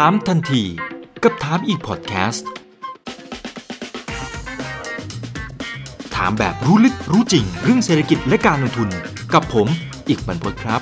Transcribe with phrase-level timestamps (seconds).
[0.00, 0.62] ถามทันที
[1.22, 2.48] กับถามอีกพอดแคสต์
[6.16, 8.88] ถามแบบรู้ลึกรู้จริง เรื่องเศรษฐกิจและการลงทุน
[9.34, 9.68] กับผม
[10.08, 10.80] อีกบรรพตครับ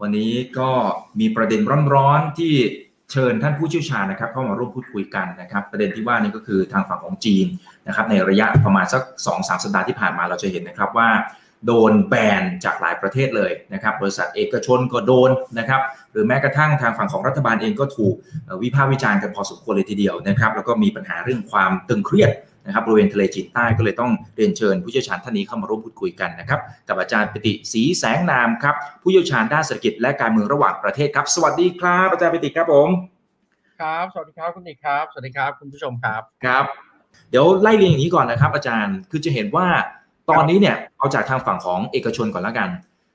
[0.00, 0.70] วันนี้ก็
[1.20, 1.60] มีประเด็น
[1.94, 2.52] ร้อนๆที่
[3.12, 7.46] เชิญท่านผู้เชี่ยวชาญนะครับเข้ามาร่วมพูดคุยกันนะครับ ประเด็นที่ว่านี่ก็คือทางฝั่งของจีน
[7.86, 11.10] นะครับในระยะประมาณสัก2อสสัปดาห์ที่ผ่านมาเราจะเห็นนะครับว่า
[11.66, 15.80] โดนแบนจากหลายประเทศเลยนะครับบริษัทเอกชนก็โดนนะครับ
[16.12, 18.14] หรือแม้กระทั่งทางฝั่งของรัฐบาลเองก็ถูก
[18.44, 22.30] เอ่อวิพากษ์วิจารณ์กันพอสมควรเลยทีเดียวนะครับแล้วก็มีปัญหาเรื่องความตึงเครียด
[22.66, 32.88] นะครับบริเวณทะเลจีนใต้ก็เลยต้องเรียนเชิญผู้เชี่ยวชาญท่านนี้เข้ามาร่วมพูดคุยกันนะครับกับอาจารย์ปติศรีแสงนามครับผู้เชี่ยวชาญด้านเศรษฐกิจและการเมืองระหว่างประเทศครับ สวัสดีครับอาจารย์ปติครับผม
[33.80, 36.64] ครับสวัสดีครับคุณอิกครับ สวัสดีครับคุณผู้ชมครับครับ
[37.30, 39.66] เดี๋ยวไล่เรียงอย่างนี้ก่อนนะครับ อาจารย์คือจะเห็นว่า
[40.38, 42.68] ตอนนี้เนี่ยเอาจากทางฝั่งของเอกชนก่อนแล้วกัน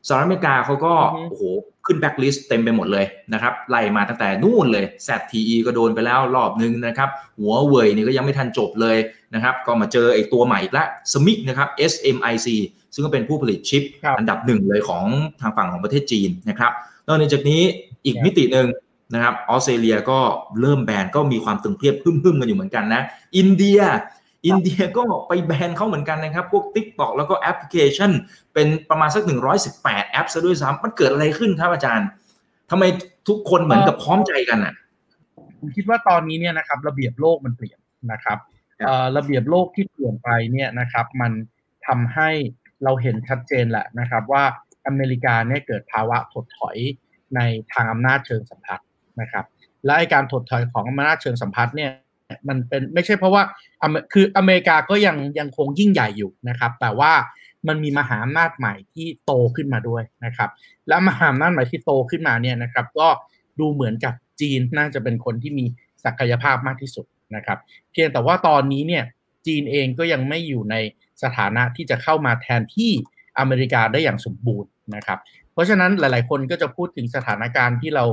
[0.07, 1.43] สหรัฐอเมริกาเขาก็อือฮึโอ้โห
[1.85, 8.97] ขึ้นแบ็กลิสต์เต็มไปหมดเลยนะครับไล่มาตั้งแต่นู่นเลย ZTE ก็โดนไปแล้วรอบนึงนะครับหัวเว่ยนี่ก็ยังไม่ทันจบเลย
[9.33, 12.47] นะครับก็มาเจอไอ้ตัวใหม่อีกแล้วสมิกนะครับ SMIC
[12.93, 15.03] ซึ่งก็เป็นผู้ผลิตชิปครับอันดับหนึ่งเลยของ
[15.41, 16.71] ทางฝั่งของประเทศจีนนะครับ
[17.07, 17.61] นอกจากนี้
[18.05, 18.67] อีกครับมิติหนึ่ง
[19.13, 20.19] นะครับออสเตรเลียก็
[20.61, 23.01] เริ่มแบนก็มีความตึงเครียดพึ่มๆกันอยู่เหมือนกันนะ
[23.37, 23.79] อินเดีย
[24.45, 28.11] อินเดียก็ไปแบนเขาเหมือนกันนะครับ พวก TikTok แล้วก็แอปพลิเคชัน
[28.53, 29.23] เป็นประมาณสัก
[29.67, 32.07] 118 แอปซะด้วยซ้ำมันเกิดอะไรขึ้นครับอาจารย์
[32.69, 32.83] ทำไม
[33.27, 34.73] ทุกคนเหมือนกับพร้อมใจกันอะ
[35.59, 37.79] ผมคิดว่าตอนนี้เนี่ยนะครับ ระเบียบโลกมันเปลี่ยน
[38.11, 38.37] นะครับ
[38.79, 41.31] ครับเอ่อระเบียบโลกที่เปลี่ยนไปเนี่ยนะครับ มัน
[41.87, 42.29] ทำให้
[42.83, 44.43] เราเห็นชัดเจนแหละนะครับ ว่า
[44.87, 46.77] อเมริกาเนี่ยเกิดภาวะถดถอย
[47.35, 47.39] ใน
[47.73, 48.87] ทางอำนาจเชิงสัมพันธ์
[49.21, 49.45] นะครับ
[49.85, 51.91] และไอการถดถอยของอำนาจเชิงสัมพันธ์เนี่ย
[52.47, 53.43] มันเป็นไม่ใช่เพราะว่า
[54.13, 57.11] คืออเมริกาก็ยังยังคงยิ่งใหญ่อยู่นะครับ แต่ว่า
[57.67, 60.49] มันมีมหาอำนาจใหม่ที่โตขึ้นมาด้วยนะครับ
[60.87, 63.07] และมหาอำนาจใหม่ที่โตขึ้นมาเนี่ยนะครับ ก็
[63.59, 65.65] ดูเหมือนกับจีนน่าจะเป็นคนที่มี
[66.03, 67.57] ศักยภาพมากที่สุดนะครับ
[67.91, 69.03] เพียงแต่ว่าตอนนี้เนี่ย
[69.47, 70.75] จีนเองก็ยังไม่อยู่ใน
[71.23, 72.91] สถานะที่จะเข้ามาแทนที่
[73.39, 75.19] อเมริกาได้อย่างสมบูรณ์นะครับ
[75.53, 78.05] เพราะฉะนั้นหลาย ๆ คนก็จะพูดถึงสถานการณ์ที่เรา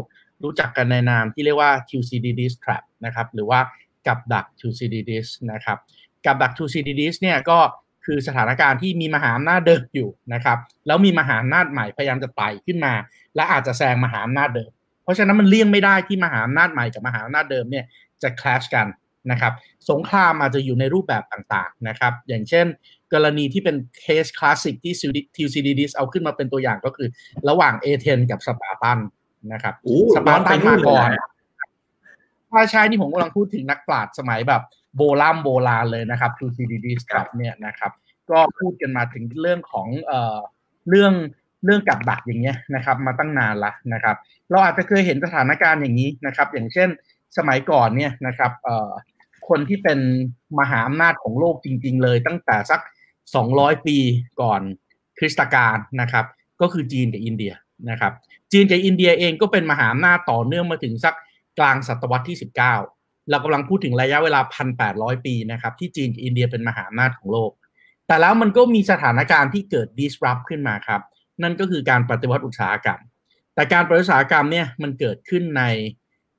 [0.42, 3.60] รู้จักกันในนามที่เรียกว่า TCDD trap นะครับ หรือว่า
[4.06, 5.78] กับดัก Thucydides นะครับ
[6.26, 7.58] กับดัก Thucydides เนี่ยก็
[8.06, 12.92] คือสถานการณ์ที่มีมหาอำนาจเดิมอยู่นะครับแล้วมีมหาอำนาจใหม่พยายามจะไต่ขึ้นมา
[13.36, 14.70] และอาจจะแซงมหาอำนาจเดิม
[15.02, 17.84] เพราะฉะนั้นมันเลี่ยงไม่ได้ที่มหาอำนาจใหม่กับมหาอำนาจเดิมเนี่ย
[18.22, 18.86] จะ clash กัน
[19.30, 19.52] นะครับ
[19.90, 22.66] สงครามอาจจะอยู่ในรูปแบบต่างๆนะครับอย่างเช่น
[23.12, 24.94] กรณีที่เป็นเคสคลาสสิกที่
[25.36, 27.08] ทิวซิดิดีสเอาขึ้นมาเป็นตัวอย่างก็คือ
[27.48, 28.98] ระหว่างเอเธนส์กับสปาร์ตัน
[29.52, 31.08] นะครับโอ้สปาร์ตันย้อนไปนู่มานก่อน
[32.52, 34.62] เลยนะถ้าใช่นี่ผมกำลังพูดถึงนักปราชญ์สมัยแบบ
[34.96, 37.92] โบราณโบราณเลยนะครับทิวซิดิดีสครับเนี่ยนะครับ
[38.30, 40.38] ก็พูดกันมาถึงเรื่องของเอ่อ
[40.88, 41.12] เรื่อง
[41.64, 44.16] เรื่องกับดักอย่างเงี้ยนะครับ มาตั้งนานละนะครับ
[44.50, 46.88] เราอาจจะเคยเห็นสถานการณ์อย่างนี้นะครับ อย่างเช่น
[47.36, 48.90] สมัยก่อนเนี่ยนะครับเอ่อ
[49.48, 49.98] คนที่เป็น
[50.58, 52.80] มหาอำนาจของโลกจริง ๆ เลย ตั้งแต่สัก
[53.32, 53.96] 200 ปี
[54.40, 54.60] ก่อน
[55.18, 56.24] คริสตกาลนะครับ
[56.60, 57.52] ก็คือจีนกับอินเดีย
[57.90, 58.12] นะครับ
[58.52, 61.14] จีนกับอินเดียเองก็เป็นมหาอำนาจต่อเนื่องมาถึงสัก
[61.58, 62.56] กลางศตวรรษที่ 19
[63.30, 64.40] เรากำลังพูดถึงระยะเวลา
[64.82, 67.50] 1,800 ปีนะครับที่จีนกับอินเดียเป็นมหาอำนาจของโลก
[68.06, 71.00] แต่แล้วมันก็มีสถานการณ์ที่เกิด disrupt ขึ้นมาครับ
[71.42, 73.00] นั่นก็คือการปฏิวัติอุตสาหกรรม
[73.54, 75.64] แต่การปฏิวัติอุตสาหกรรมเนี่ยมันเกิดขึ้นใน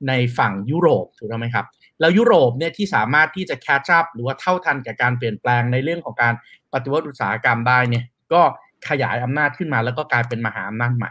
[0.08, 1.66] ในฝั่งยุโรปถูกต้องไหมครับ
[2.00, 6.34] แล้วยุโรปเนี่ยที่สามารถที่จะ catch up หรือว่าเท่าทันกับการเปลี่ยนแปลงในเรื่องของการ
[6.72, 8.42] ปฏิวัติอุตสาหกรรมได้เนี่ยก็
[8.88, 11.10] ขยายอำนาจขึ้นมาแล้วก็กลายเป็นมหาอำนาจใหม่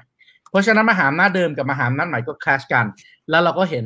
[0.53, 2.85] เพราะฉะนั้นมหาอำนาจเดิมกับมหาอำนาจใหม่ก็คลาชกัน
[3.29, 3.85] แล้วเราก็เห็น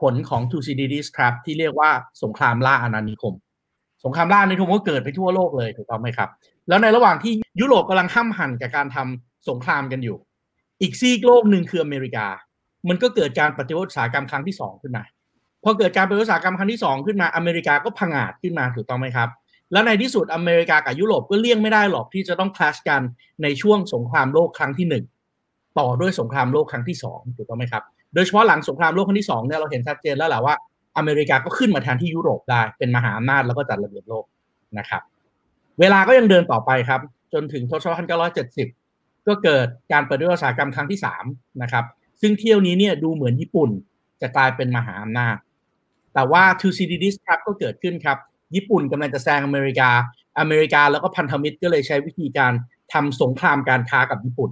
[0.00, 1.90] ผลของ Thucydides trap ที่เรียกว่า
[2.22, 3.34] สงครามล่าอาณานิคม
[4.04, 6.28] สงครามล่าอาณานิคมก็เกิดไปทั่วโลกเลยถูกต้องไหมครับ
[6.68, 10.16] แล้วในระหว่างที่ยุโรปกำลังห้ำหั่นกับการทำสงครามกันอยู่
[10.80, 12.26] อีกซีกโลกหนึ่งคืออเมริกา
[12.88, 15.02] มันก็เกิดการปฏิวัติอุตสาหกรรมครั้งที่สองขึ้นมา
[15.64, 19.28] พอเกิดการปฏิวัติอุตสาหกรรมครั้งที่สองขึ้นมาอเมริกาก็พังอาจขึ้นมาถูกต้องไหมครับ
[19.72, 23.02] แล้วในที่สุดอเมริกากับยุโรปก็เลี่ยงไม่ได้หรอกที่จะต้องคลาชกัน
[23.42, 25.04] ในช่วงสงครามโลกครั้งที่หนึ่ง
[25.80, 27.82] ต่อด้วยสงครามโลกครั้งที่สองถูกต้องไหมครับ
[28.14, 30.54] โดยเฉพาะหลังสงครามโลกครั้งที่สองเนี่ยเราเห็นชัดเจนแล้วแหละว่า
[30.96, 34.24] อเมริกาก็ขึ้นมาแทนที่ยุโรปได้เป็นมหาอำนาจแล้วก็จัดระเบียบโลก
[34.78, 35.02] นะครับ
[35.80, 37.00] เวลาก็ยังเดินต่อไปครับ
[37.32, 38.06] จนถึงทศวรรษ
[38.64, 41.84] 1970 ก็เกิดการปฏิวัติอุตสาหกรรมครั้งที่3นะครับ
[42.20, 43.70] ซึ่งเที่ยวนี้เนี่ยดูเหมือนญี่ปุ่น
[44.22, 45.36] จะกลายเป็นมหาอำนาจ
[46.14, 48.18] แต่ว่า Thucydides trap ก็เกิดขึ้นครับ
[48.54, 49.90] ญี่ปุ่นกำลังจะแซงอเมริกา
[50.38, 52.52] อเมริกาแล้วก็พันธมิตรก็เลยใช้วิธีการ
[52.92, 54.50] ทำสงครามการค้ากับญี่ปุ่น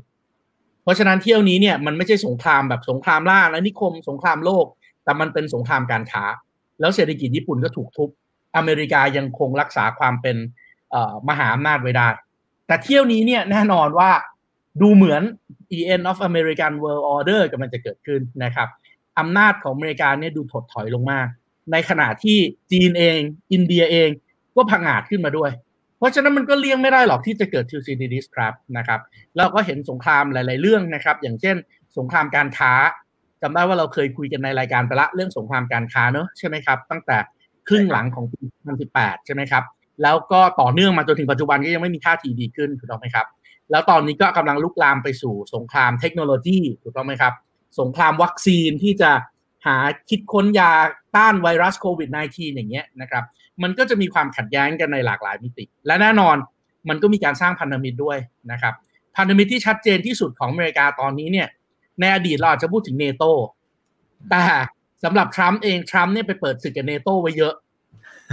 [0.88, 4.66] ราะฉะนั้นเที่ยวนี้เนี่ยมันไม่ใช่สงครามแบบสงครามล่าอาณานิคมสงครามโลก
[5.04, 6.24] แต่มันเป็นสงครามการค้า
[6.80, 8.08] แล้วเศรษฐกิจญี่ปุ่นก็ถูกทุบ
[8.56, 10.36] อเมริกายังคงรักษาความเป็น
[11.28, 12.08] มหาอำนาจไว้ได้
[12.66, 14.10] แต่เที่ยวนี้เนี่ยแน่นอนว่า
[14.82, 15.22] ดูเหมือน
[15.94, 18.68] end of American World Order กำลังจะเกิดขึ้นนะครับ
[19.18, 21.26] อำนาจของอเมริกาเนี่ยดูถดถอยลงมาก
[21.72, 22.38] ในขณะที่
[22.72, 23.18] จีนเอง
[23.52, 24.10] อินเดียเอง
[24.56, 25.50] ก็พังอาจขึ้นมาด้วย
[25.98, 29.00] เพราะฉะนั้นมันก็เลี่ยงไม่ได้หรอกที่จะเกิด Thucydides trap นะครับ
[29.36, 31.56] เราก็เห็นสงครามหลาย ๆ เรื่องนะครับ อย่างเช่น
[31.98, 32.72] สงครามการค้า
[33.42, 37.16] จำได้ว่าเราเคยคุยกันในรายการไปละเรื่องสงครามการค้าเนอะใช่ไหมครับ ตั้งแต่
[37.68, 38.40] ครึ่งหลังของปี
[38.84, 39.64] 2018 ใช่ไหมครับ
[40.02, 43.26] แล้วก็ต่อเนื่องมาจนถึงปัจจุบันก็ยังไม่มีท่าทีดีขึ้นถูกต้องไหมครับ
[43.70, 47.34] แล้วตอนนี้ก็กำลังลุกลามไปสู่สงครามเทคโนโลยีถูกต้องไหมครับ
[47.80, 49.10] สงครามวัคซีนที่จะ
[49.66, 49.76] หา
[50.08, 50.70] คิดค้นยา
[51.16, 53.24] ต้านไวรัสโควิด -19 อย่างเงี้ยนะครับ
[53.62, 56.36] มันก็จะมีความขัดแย้งกันในหลากหลายมิติ และแน่นอน
[56.88, 58.18] มันก็มีการสร้างพันธมิตรด้วย
[58.52, 58.74] นะครับ
[59.16, 61.48] พันธมิตรที่ชัดเจนที่สุดของอเมริกาตอนนี้เนี่ย
[62.00, 63.24] ในอดีตเราอาจจะพูดถึงเนโต
[64.30, 64.44] แต่
[65.04, 67.54] สำหรับทรัมป์เองทรัมป์เนี่ยไปเปิดศึกกับเนโตไว้เยอะ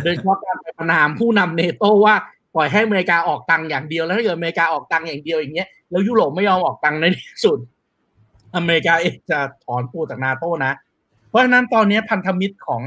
[0.04, 2.16] โดยเฉพาะการประนามผู้นำเนโตว่า
[2.56, 7.60] ปล่อยให้อเมริกาออกตังค์อย่างเดียวแล้วถ้าเกิดอเมริกาออกตังค์อย่างเดียวอย่างเงี้ยแล้วยุโรปไม่ยอมออกตังค์ในที่สุด
[8.56, 10.74] อเมริกาเองจะถอนตัวจากนาโตนะ
[11.30, 12.82] เพราะฉะนั้นตอนนี้พันธมิตรของ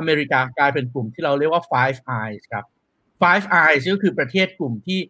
[0.00, 2.64] อเมริกากลายเป็นกลุ่มที่เราเรียกว่า Five Eyes ครับ
[3.22, 5.00] Five Eyes ก็คือประเทศกลุ่มที่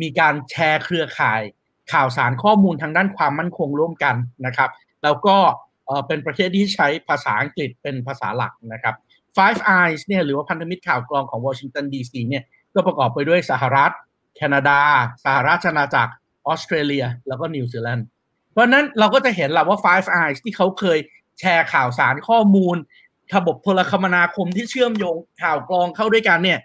[0.00, 1.42] มีการแชร์เครือข่าย
[1.92, 4.16] ข่าวสารข้อมูลทางด้านความมั่นคงร่วมกัน
[4.46, 4.70] นะครับ
[5.04, 5.36] แล้วก็
[6.06, 8.94] เป็นประเทศที่ใช้ภาษาอังกฤษเป็นภาษาหลักนะครับ
[9.36, 12.44] Five Eyes เนี่ยหรือว่าพันธมิตรข่าวกรองของวอชิงตันดีซีเนี่ย
[12.74, 13.92] ก็ประกอบไปด้วยสหรัฐ
[14.36, 14.80] แคนาดา
[15.24, 16.12] สหราชอาณาจักร
[16.46, 18.06] ออสเตรเลีย แล้วก็นิวซีแลนด์
[18.52, 20.98] เพราะนั้นเราก็จะเห็นแหละว่า Five Eyes ที่เขาเคย
[21.40, 22.76] แชร์ข่าวสารข้อมูล
[23.36, 26.60] ระบบโทรคมนาคมที่เชื่อมโยงข่าวกรองเข้าด้วยกันเนี่ย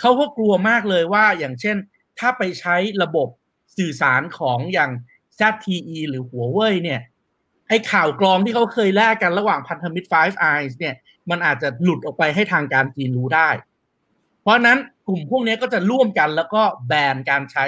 [0.00, 1.76] เขาก็กลัวมากเลยว่าอย่างเช่น
[2.18, 3.28] ถ้าไปใช้ระบบ
[3.76, 4.90] สื่อสารของอย่าง
[5.38, 7.00] ZTE หรือหัวเว่ยเนี่ย
[7.68, 10.94] ไอ้ข่าวกรองที่เขาเคยแลกกันระหว่างพันธมิตร Five Eyes เนี่ย
[11.30, 13.48] มันอาจจะหลุดออกไปให้ทางการจีนรู้ได้
[14.42, 14.78] เพราะนั้น
[15.08, 17.64] กลุ่มพวกนี้ก็จะร่วมกันแล้วก็แบนการใช้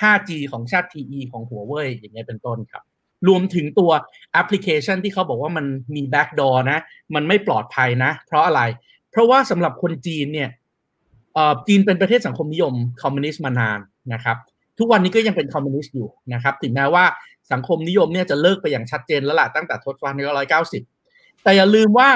[0.00, 2.82] 5G ของชาติ TE ของหัวเว่ยอย่างเงี้ยเป็นต้นครับ
[3.28, 3.90] รวมถึงตัว
[4.32, 6.78] แอปพลิเคชันที่เขาบอกว่ามันมี backdoor นะ
[7.14, 8.60] มันไม่ปลอดภัยนะ เพราะอะไร
[9.10, 10.50] เพราะว่าสำหรับคนจีนเนี่ย
[11.66, 13.78] จีนเป็นประเทศสังคมนิยมคอมมิวนิสต์มานาน
[14.12, 14.36] นะครับ
[14.78, 17.04] ทุกวันนี้ก็ยังเป็นคอมมิวนิสต์อยู่นะครับ ถึงแม้ว่า
[17.52, 20.82] สังคมนิยมเนี่ยจะเลิกไปอย่างชัดเจนแล้วล่ะตั้งแต่ทศวรรษที่ร้อยเก้าสิบ
[21.42, 22.10] แต่อย่าลืมว่า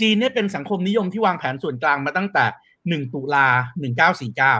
[0.00, 2.44] จีนเนี่ยเป็นสังคมนิยมที่วางแผนส่วนกลางมาตั้งแต่
[2.88, 3.46] หนึ่งตุลา
[3.80, 4.54] หนึ่งเก้าสี่เก้า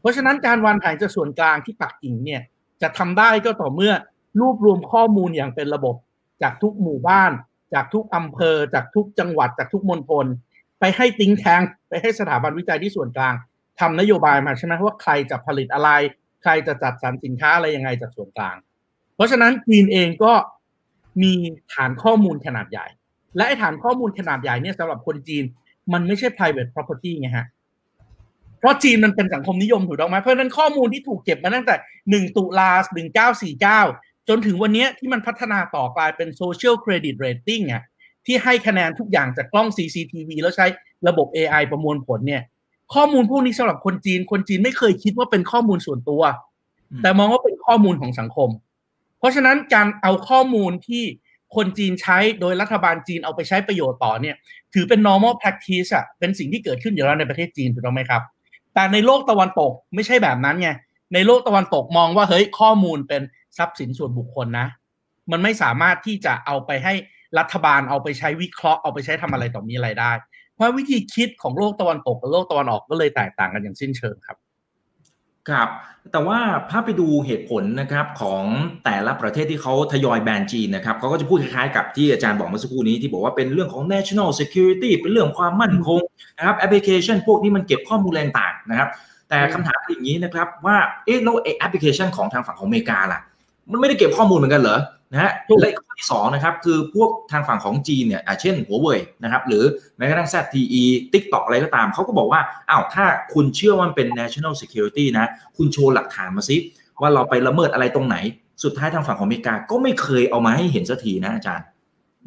[0.00, 2.42] เพราะฉะนั้นการวางแผนจากส่วนกลางที่ปักกิ่งเนี่ย
[2.82, 3.92] จะทำได้ก็ต่อเมื่อ
[4.40, 5.94] รวบรวมข้อมูลอย่างเป็นระบบ
[6.42, 7.32] จากทุกหมู่บ้าน
[7.74, 10.26] จากทุกอำเภอ จากทุกจังหวัด จากทุกมณฑล
[10.80, 13.34] ไปให้ติ้งแทงไปให้สถาบันวิจัยที่ส่วนกลาง
[13.80, 15.90] ทำนโยบายมาใช่ไหมว่าใครจะผลิตอะไร
[16.42, 18.56] ใครจะจัดสรรสินค้าอะไรยังไงจากส่วนกลาง
[19.16, 20.32] เพราะฉะนั้นจีนเองก็
[21.22, 21.32] มี
[21.72, 22.86] ฐานข้อมูลขนาดใหญ่
[23.36, 25.44] และฐานข้อมูลขนาดใหญ่เนี่ยสำหรับคนจีน
[25.92, 27.46] มันไม่ใช่ private property ไงฮะ
[28.58, 31.76] เพราะจีนมันเป็นสังคมนิยมถูกต้องไหมเพราะนั้นข้อมูลที่ถูกเก็บมาตั้งแต่
[32.26, 32.70] 1 ตุลา
[33.26, 37.82] 1949 จนถึงวันนี้ที่มันพัฒนาต่อกลายเป็น social credit rating อะ
[38.26, 40.66] ที่ให้คะแนนทุกอย่างจากกล้อง CCTV แล้วใช้
[41.08, 42.42] ระบบ AI ประมวลผลเนี่ย
[42.94, 46.22] ข้อมูลพวกนี้สำหรับคนจีน คนจีนไม่เคยคิดว่าเป็นข้อมูลส่วนตัว
[47.02, 48.48] แต่มองว่าเป็นข้อมูลของสังคม
[49.18, 51.04] เพราะฉะนั้นการเอาข้อมูลที่
[51.56, 54.36] คนจีนใช้โดยรัฐบาลจีนเอาไปใช้ประโยชน์ต่อเนี่ย
[54.74, 58.22] ถือเป็น normal practice อะเป็นสิ่งที่เกิดขึ้นอยู่แล้วในประเทศจีนถูกต้องไหมครับ
[58.74, 60.68] แต่ในโลกตะวันตกไม่ใช่แบบนั้นไง
[61.14, 63.22] ในโลกตะวันตกมองว่าเฮ้ยข้อมูลเป็น
[63.58, 64.66] ทรัพย์สินส่วนบุคคลนะ
[65.32, 66.94] มันไม่สามารถที่จะเอาไปให้
[67.38, 70.12] รัฐบาลเอาไปใช้วิเคราะห์เอาไปใช้ทำอะไรต่อมีอะไรได้
[70.54, 74.36] เพราะวิธีคิดของโลกตะวันตกกับโลกตะวันออกก็เลยแตกต่างกันอย่างสิ้นเชิงครับ
[75.50, 75.68] ครับ
[76.12, 76.38] แต่ว่า
[76.70, 78.44] ถ้าไปดูเหตุผลนะครับของ
[78.84, 86.00] แต่ละประเทศที่เขาทยอยแบนจีนนะครับเขาก็จะพูดคล้ายๆกับที่อาจารย์บอกเมื่อสักครู่นี้ที่บอกว่าเป็นเรื่องของ national security เป็นเรื่องความมั่นคง
[86.38, 88.88] นะครับแอปพลิเคชันพวกนี้มันเก็บข้อมูลแรงต่างนะครับ
[89.28, 93.20] แต่คำถามอย่างนี้นะครับว่าเอ๊ะแล้วแอปพลิเคชันของทางฝั่งของอเมริกาล่ะ
[93.72, 94.80] มันไม่ได้เก็บข้อมูลเหมือนกันเหรอ
[95.12, 99.64] นะฮะและข้อที่สองนะครับคือพวกทางฝั่งของจีนเนี่ยเช่นหัวเว่ยนะครับหรือ
[99.96, 106.56] แม้กระทั่ง ZTE TikTok อะไรก็ตาม เขาก็บอกว่าอ้าวถ้าคุณเชื่อว่ามันเป็น national security นะ คุณโชว์หลักฐานมาสิ
[107.00, 108.16] ว่าเราไปละเมิดอะไรตรงไหน
[108.64, 111.66] สุดท้ายทางฝั่งของอเมริกาก็ไม่เคยเอามาให้เห็นสักทีนะอาจารย์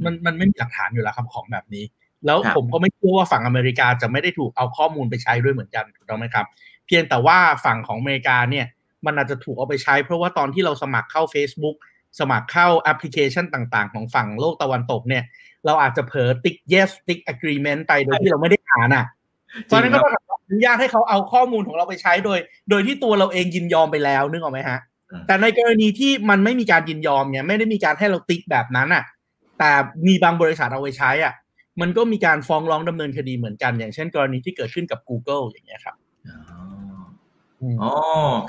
[0.06, 1.86] มันมันไม่มีหลักฐานอยู่แล้วครับของแบบนี้
[2.26, 6.46] แล้วผมก็ไม่เชื่อว่าฝั่งอเมริกาจะไม่ได้ถูกเอาข้อมูลไปใช้ด้วยเหมือนกันถูกต้องไหมครับ
[6.88, 8.66] เพียงแต่ว่าฝั่งของอเมริกาเนี่ย
[9.06, 11.76] มันอาจจะถูกเอาไปใช้ เพราะว่าตอนที่เราสมัครเข้า Facebook
[12.20, 15.24] สมัครเข้าแอปพลิเคชันต่าง ๆ ของฝั่งโลกตะวันตกเนี่ย
[15.66, 19.06] เราอาจจะเผลอติ๊ก yes ติ๊ก agreement ไปโดยที่เราไม่ได้อ่านอะ
[19.66, 20.14] เพราะนั้นก็ต้อง
[20.46, 24.80] อนุญาตให้เขาเอาข้อมูลของเราไปใช้โดย โดยที่ตัวเราเองยินยอมไปแล้วนึกออกไหมฮะ
[25.28, 29.04] แต่ในกรณีที่มันไม่มีการยินยอมเนี่ยไม่ได้มีการให้เราติ๊กแบบนั้นอะ
[29.60, 29.72] แต่
[30.08, 31.34] มีบางบริษัทเอาไปใช้อะ
[31.82, 35.96] มันก็มีการฟ้องร้องดำเนินคดีเหมือนกัน อย่างเช่น กรณีที่เกิดขึ้นกับ Google อย่างเงี้ยครับ
[37.82, 37.92] อ๋อ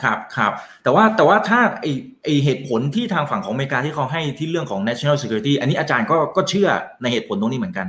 [0.02, 0.52] ครับครับ
[0.82, 1.86] แต่ว่าแต่ว่าถ้าไอ
[2.24, 6.68] ไอเหตุผลที่ทางฝั่งของอเมริกาที่เขาให้ที่เรื่องของ national security อันนี้อาจารย์ก็ก็เชื่อ
[7.02, 7.86] ในเหตุผลตรงนี้เหมือนกัน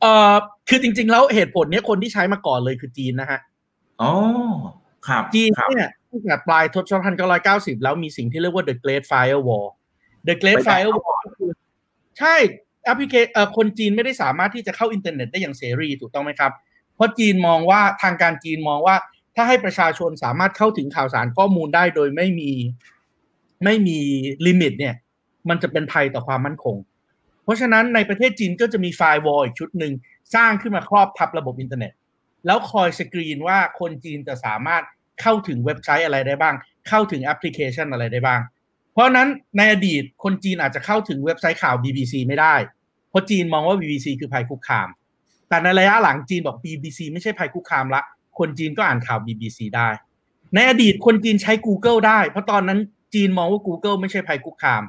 [0.00, 0.34] เอ่อ
[0.68, 3.40] คือจริง ๆ แล้วเหตุผลเนี้ยคนที่ใช้มาก่อนเลยคือจีนนะฮะ
[4.02, 4.12] อ๋อ
[5.08, 7.16] ครับจีนครับเนี่ยตั้งแต่ปลายทศวรรษ
[7.78, 9.68] 1990แล้วมีสิ่งที่เรียกว่า the Great Firewall
[10.28, 11.50] the Great ไปแบบ Firewall ก็คือ
[12.18, 12.34] ใช่
[12.84, 16.52] แอปพลิเคเอ่อคนจีนไม่ได้สามารถที่จะเข้าอินเทอร์เน็ตได้อย่างเสรีถูกต้องไหมครับ
[16.96, 18.96] เพราะจีนมองว่าทางการจีนมองว่า
[19.36, 22.50] ถ้าให้ประชาชนสามารถเข้าถึงข่าวสารข้อมูลได้โดยไม่มี
[23.64, 23.98] ไม่มี
[24.46, 24.94] limit เนี่ย
[25.48, 26.76] มันจะเป็นภัยต่อความมั่นคง
[27.44, 29.92] เพราะฉะนั้นในประเทศจีนก็จะมี firewall อีกชุดหนึ่ง
[30.34, 31.92] สร้างขึ้นมาครอบทับระบบอินเทอร์เน็ต
[32.46, 34.82] แล้วคอยสกรีนว่าคนจีนจะสามารถ
[35.20, 36.54] เข้าถึงเว็บไซต์อะไรได้บ้าง
[36.88, 38.40] เข้าถึงแอปพลิเคชันอะไรได้บ้าง
[38.92, 42.54] เพราะนั้นในอดีตคนจีนอาจจะเข้าถึงเว็บไซต์ข่าว BBC ไม่ได้
[43.10, 44.88] เพราะจีนมองว่า BBC คือภัยคุกคาม
[45.48, 48.02] แต่ในระยะหลังจีนบอก BBC ไม่ใช่ภัยคุกคามละ
[48.38, 49.88] คนจีนก็อ่านข่าว BBC ได้
[50.54, 52.78] ในอดีตคนจีนใช้ Google ได้ เพราะตอนนั้น
[53.14, 54.82] จีนมองว่า Google ไม่ใช่ภัยคุกคาม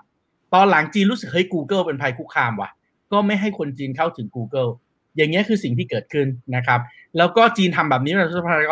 [0.54, 2.70] ตอนหลังจีนรู้สึกเฮ้ย Google เป็นภัยคุกคามว่ะ
[3.12, 4.72] ก็ไม่ให้คนจีนเข้าถึง Google
[5.16, 6.80] อย่างเงี้ยคือสิ่งที่เกิดขึ้นนะครับ
[7.18, 8.66] แล้วก็จีนทำแบบนี้มาตั้งแต่ปี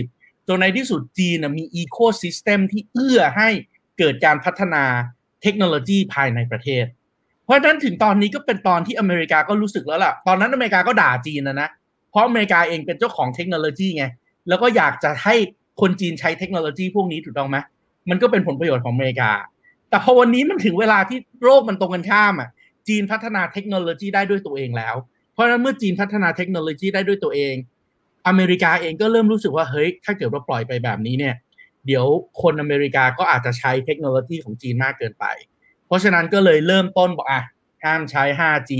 [0.00, 3.48] 1990 จนในที่สุดจีนมีอีโคซิสเต็มที่เอื้อให้
[3.98, 4.84] เกิดการพัฒนา
[5.42, 6.84] เทคโนโลยีภายในประเทศ
[7.44, 11.68] เพราะฉะนั้นถึงตอนนี้ก็เป็นตอนที่อเมริกาก็รู้สึกแล้วล่ะ ตอนนั้นอเมริกาก็ด่าจีนนะนะ
[12.14, 14.04] เพราะอเมริกาเองเป็นเจ้าของเทคโนโลยีไง
[14.48, 15.34] แล้วก็อยากจะให้
[15.80, 17.56] คนจีนใช้เทคโนโลยีพวกนี้ถูกต้องไหม
[18.10, 19.30] มันก็เป็นผลประโยชน์ของอเมริกา
[19.88, 22.48] แต่พอวันนี้มันถึงเวลาที่โลกมันตรงกันข้ามอะ
[22.88, 24.94] จีนพัฒนาเทคโนโลยีได้ด้วยตัวเองแล้ว
[25.32, 27.54] เพราะฉะนั้นเมื่อจีนพัฒนาเทคโนโลยีได้ด้วยตัวเอง
[28.28, 31.34] อเมริกาเองก็เริ่มรู้สึกว่าเฮ้ยถ้าเกิดเราปล่อยไปแบบนี้เนี่ย
[31.86, 32.06] เดี๋ยว
[32.42, 35.24] คนอเมริกาก็อาจจะใช้เทคโนโลยีของจีนมากเกินไป
[35.86, 37.42] เพราะฉะนั้นก็เลยเริ่มต้นบอกอะ
[37.84, 38.72] ห้ามใช้ 5G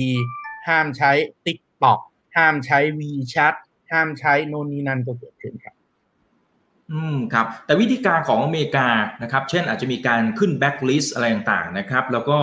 [0.68, 1.10] ห้ามใช้
[1.44, 2.00] TikTok
[2.36, 3.54] ห้ามใช้ WeChat
[3.92, 5.74] ห้ามใช้โน่นนี่นั่นก็เกิดขึ้นครับ
[6.92, 8.88] อืมครับ แต่วิธีการของอเมริกา
[9.22, 12.38] นะครับ เช่นอาจจะมีการขึ้นแบ็กลิสต์อะไรต่างๆนะครับ แล้วก็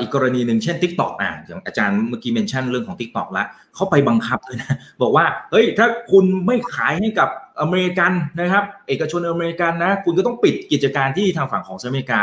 [0.00, 7.28] อีกกรณีหนึ่งเช่น TikTok อะอย่างอาจารย์เมื่อกี้ mention เรื่องของ TikTok แล้วเขาไปบังคับเลยนะบอกว่าเฮ้ยถ้าคุณไม่ขายให้กับ
[7.60, 12.20] อเมริกันนะครับ เอกชนอเมริกันนะ คุณก็ต้องปิดกิจการที่ทางฝั่งของสหรัฐอเมริกา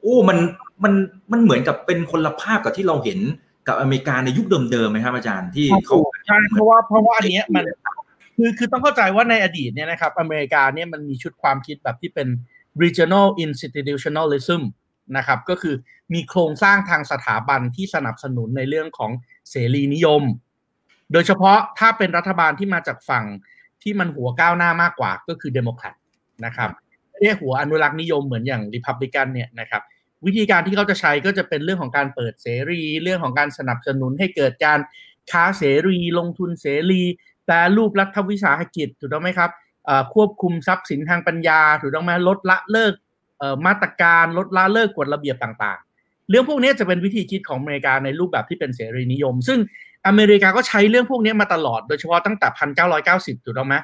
[0.00, 0.38] โอ้มัน
[0.84, 0.92] มัน
[1.32, 3.20] มันเหมือนกับเป็นคนละภาพกับที่เราเห็น
[3.70, 5.96] กับอเมริกาในยุคเดิมๆไหมครับอาจารย์ที่เขา
[6.26, 7.64] ใช่เพราะว่าเพราะว่าอันเนี้ยมัน
[8.36, 12.28] คือคือต้องเข้าใจว่าในอดีตเนี่ยนะครับอเมริกาเนี่ยมันมีชุดความคิดแบบที่เป็น
[12.82, 14.62] regional institutionalism
[15.16, 15.74] นะครับก็คือ
[16.14, 19.10] มีโครงสร้างทางสถาบันที่สนับสนุนในเรื่องของ
[19.50, 20.22] เสรีนิยม
[21.12, 23.24] โดยเฉพาะถ้าเป็นรัฐบาลที่มาจากฝั่ง
[23.82, 25.94] ที่มันหัวก้าวหน้ามากกว่าก็คือเดโมแครต
[26.44, 26.70] นะครับ
[27.10, 29.82] ไม่ได้หัวอนุรักษ์นิยมเหมือนอย่างริพับลิกันเนี่ยนะครับ
[30.26, 34.78] วิธีการที่เขาจะใช้ก็จะเป็นเรื่องของการเปิดเสรี เรื่องของการสนับสนุนให้เกิดการ
[35.30, 37.02] ค้าเสรีลงทุนเสรี
[37.46, 39.50] แปรรูปรัฐวิสาหกิจถูกต้องไหมครับ
[40.14, 42.92] ควบคุมทรัพย์สินทางปัญญาถูกต้องไหมลดละเลิก
[43.66, 49.58] มาตรการลดละเลิกกฎระเบียบต่างๆ เรื่องพวกนี้จะเป็นวิธีคิดของอเมริกาในรูปแบบที่เป็นเสรีนิยม ซึ่ง
[50.06, 52.48] อเมริกาก็ใช้เรื่องพวกนี้มาตลอดโดยเฉพาะตั้งแต่
[53.36, 53.76] 1990 ถูกต้องไหม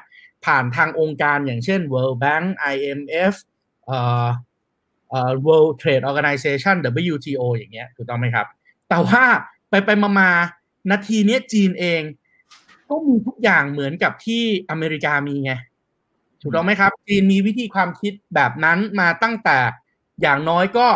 [0.45, 3.33] ผ่านทางองค์การอย่างเช่น World Bank IMF
[3.85, 4.27] เอ่อ
[5.45, 6.75] World Trade Organization
[7.13, 8.47] WTO อย่างเงี้ยถูกต้องไหมครับ
[8.89, 9.23] แต่ว่า
[9.69, 10.29] ไปไปมามา
[10.91, 12.01] นาทีเนี้ยจีนเอง
[12.89, 15.51] ก็มีทุกอย่างเหมือนกับที่อเมริกามีไง
[16.41, 19.57] ถูกต้องไหมครับ จีนมีวิธีความคิดแบบนั้นมาตั้งแต่
[20.21, 20.87] อย่างน้อยก็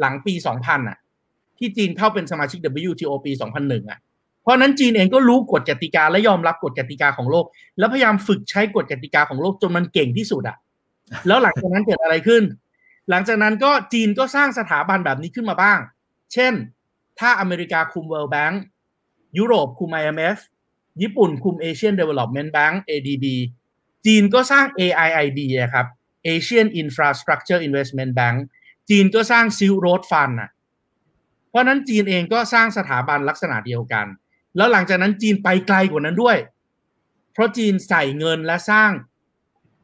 [0.00, 0.98] หลังปี 2000อะ
[1.58, 2.58] ที่จีนเข้าเป็นสมาชิก
[2.90, 3.98] WTO ปี 2001อะ
[4.42, 7.44] เพราะนั้นจีนเองก็รู้กฎกติกาและยอมรับกฎกติกาของโลก
[7.78, 10.56] แล้วพยายามฝึกใช้กฎกติกาของโลกจนมันเก่งที่สุดอะ
[11.26, 12.42] แล้วหลังจากนั้นเกิดอะไรขึ้น
[13.10, 15.78] หลังจากนั้นก็จีนก็สร้างสถาบันแบบนี้ขึ้นมาบ้าง
[16.32, 16.52] เช่น
[17.18, 18.54] ถ้าอเมริกาคุม World Bank
[19.38, 20.38] ยุโรปคุม IMF
[21.02, 23.26] ญี่ปุ่นคุม Asian Development Bank ADB
[24.06, 25.86] จีนก็สร้าง AIIB อะครับ
[26.34, 28.38] Asian Infrastructure Investment Bank
[28.90, 30.50] จีนก็สร้าง Silk Road Fund อะ
[31.48, 34.06] เพราะนั้นจีนเองก็สร้างสถาบันลักษณะเดียวกัน
[34.56, 36.36] แล้วหลังจากนั้นจีนไปไกลกว่านั้นด้วย
[37.32, 38.90] เพราะจีนใส่เงินและสร้าง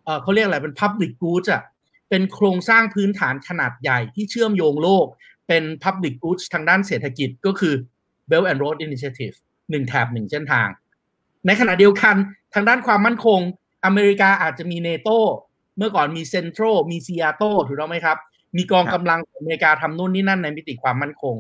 [0.04, 1.62] เออเขาเรียกอะไรเป็น Public Goods อะ
[2.08, 5.06] เป็นโครงสร้างพื้นฐานขนาดใหญ่ที่เชื่อมโยงโลก
[5.48, 7.74] เป็น Public Goods ทางด้านเศรษฐกิจก็คือ
[8.30, 9.36] Belt and Road Initiative
[9.70, 10.68] หนึ่งแถบหนึ่งเส้นทาง
[11.46, 12.16] ในขณะเดียวกัน
[12.54, 13.40] ทางด้านความมั่นคง
[13.84, 15.08] อเมริกาอาจจะมีเนโต
[15.76, 18.18] เมื่อก่อนมี CENTO มี SEATO ถูกต้องไหมครับ
[18.56, 21.34] มีกองกำลังของอเมริกาทำนู่นนี่นั่นในมิติความมั่นคง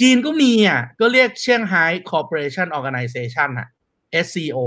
[0.00, 3.68] จีนก็มีอะก็เรียกเชียงไฮ้ Cooperation Organization อะ
[4.24, 4.58] SCO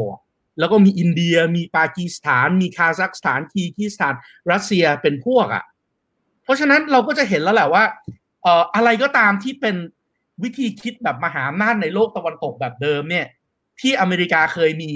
[0.59, 4.13] แล้วก็มีอินเดียมีปากีสถาน มีคาซัคสถานคีร์กีซสถาน
[4.51, 5.63] รัสเซียเป็นพวกอะ
[6.43, 7.83] เพราะฉะนั้นเราก็จะเห็นแล้วแหละว่า
[8.43, 9.75] เอ่ออะไรก็ตามที่เป็น
[10.43, 13.25] วิธีคิดแบบมหาอำนาจในโลกตะวันตกแบบเดิมเนี่ย
[13.81, 14.91] ที่อเมริกาเคยมี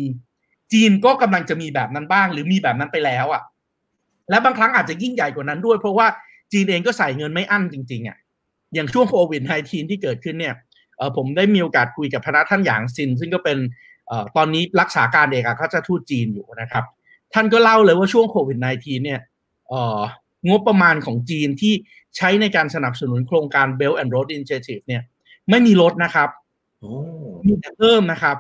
[0.74, 3.44] จีนก็กำลังจะมีแบบนั้นบ้าง หรือมีแบบนั้นไปแล้วอะ
[4.30, 6.08] และบางครั้งอาจจะยิ่งใหญ่กว่านั้นด้วย เพราะว่า
[6.52, 8.18] จีนเองก็ใส่เงินไม่อั้นจริงๆอะ
[8.74, 10.56] อย่างช่วงโควิด -19 ที่เกิดขึ้นเนี่ย
[10.98, 13.58] เออผมได้มีโอกาสคุยกับพนักท่านหยางซิน ซึ่งก็เป็น
[14.38, 16.86] ตอนนี้รักษาการเอกอัครราชทูตจีนอยู่นะครับ
[17.34, 19.20] ท่านก็เล่าเลยว่าช่วงโควิด -19 เนี่ย
[19.70, 20.00] เอ่อ
[20.50, 21.74] งบประมาณของจีนที่
[22.18, 25.02] ใช้ในการสนับสนุนโครงการ Belt and Road Initiative เนี่ย
[25.50, 26.30] ไม่มีลดนะครับ
[26.80, 26.92] โอ้
[27.48, 28.38] มีแต่เพิ่มนะครับ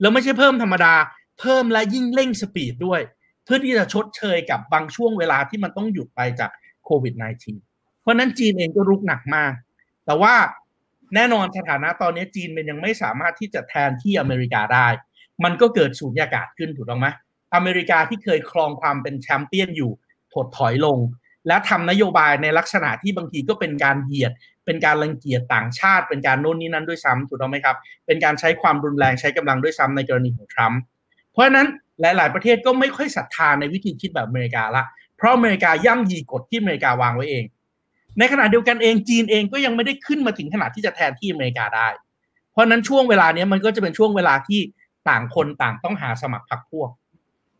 [0.00, 0.94] แล้วไม่ใช่เพิ่มธรรมดา
[1.40, 3.00] เพิ่มและยิ่งเร่ง speed ด้วย
[3.44, 6.50] เพื่อที่จะชดเชยกับบางช่วงเวลาที่มันต้องหยุดไปจาก
[6.84, 7.14] โควิด
[7.58, 9.52] -19 เพราะนั้นจีนเองก็รุกหนักมาก
[10.06, 10.34] แต่ว่า
[11.14, 14.88] แน่นอนสถานะตอนนี้จีนมันยังไม่สามารถที่จะแทนที่อเมริกาได้
[15.44, 17.06] มันก็เกิดสุญญากาศขึ้นถูกต้องไหม
[17.54, 19.90] อเมริกาที่เคยครองความเป็นแชมเปี้ยนอยู่
[20.32, 20.98] ถดถอยลง
[21.48, 24.32] และทำนโยบายในลักษณะที่บางทีก็เป็นการเหยียด
[24.66, 30.80] เป็นการรังเกียจต่างชาติ เป็นการโน่นนี่นั่นด้วยซ้ำถูกต้องไหมครับ เป็นการใช้ความรุนแรงใช้กำลังด้วยซ้ำในกรณีของทรัมป์
[31.32, 31.66] เพราะฉะนั้น
[32.00, 34.82] หลาย ๆ ประเทศก็ไม่ค่อยศรัทธาในวิธีคิดแบบอเมริกาละ
[35.16, 37.44] เพราะอเมริกาย่ำยีกฎที่อเมริกาวางไว้เอง
[38.18, 41.88] ในขณะเดียวกันเองจีนเองก็ยังไม่ได้ขึ้นมาถึงขนาดที่จะแทนที่อเมริกาได้
[42.52, 44.60] เพราะนั้นช่วงเวลานี้มันก็จะเป็นช่วงเวลาที่
[45.08, 46.90] ต่างคนต่างต้องหาสมัครพรรคพวก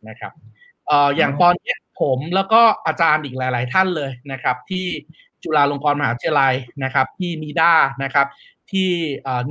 [0.09, 0.31] นะครับ
[0.87, 4.85] เอ่ออย่างตอนนี้ผมแล้วก็อาจารย์อีกหลาย ๆ ท่านเลยนะครับ ที่
[5.43, 7.73] จุฬาลงกรณ์มหาวิทยาลัยนะครับ ที่นีด้า
[8.03, 8.27] นะครับ
[8.71, 8.89] ที่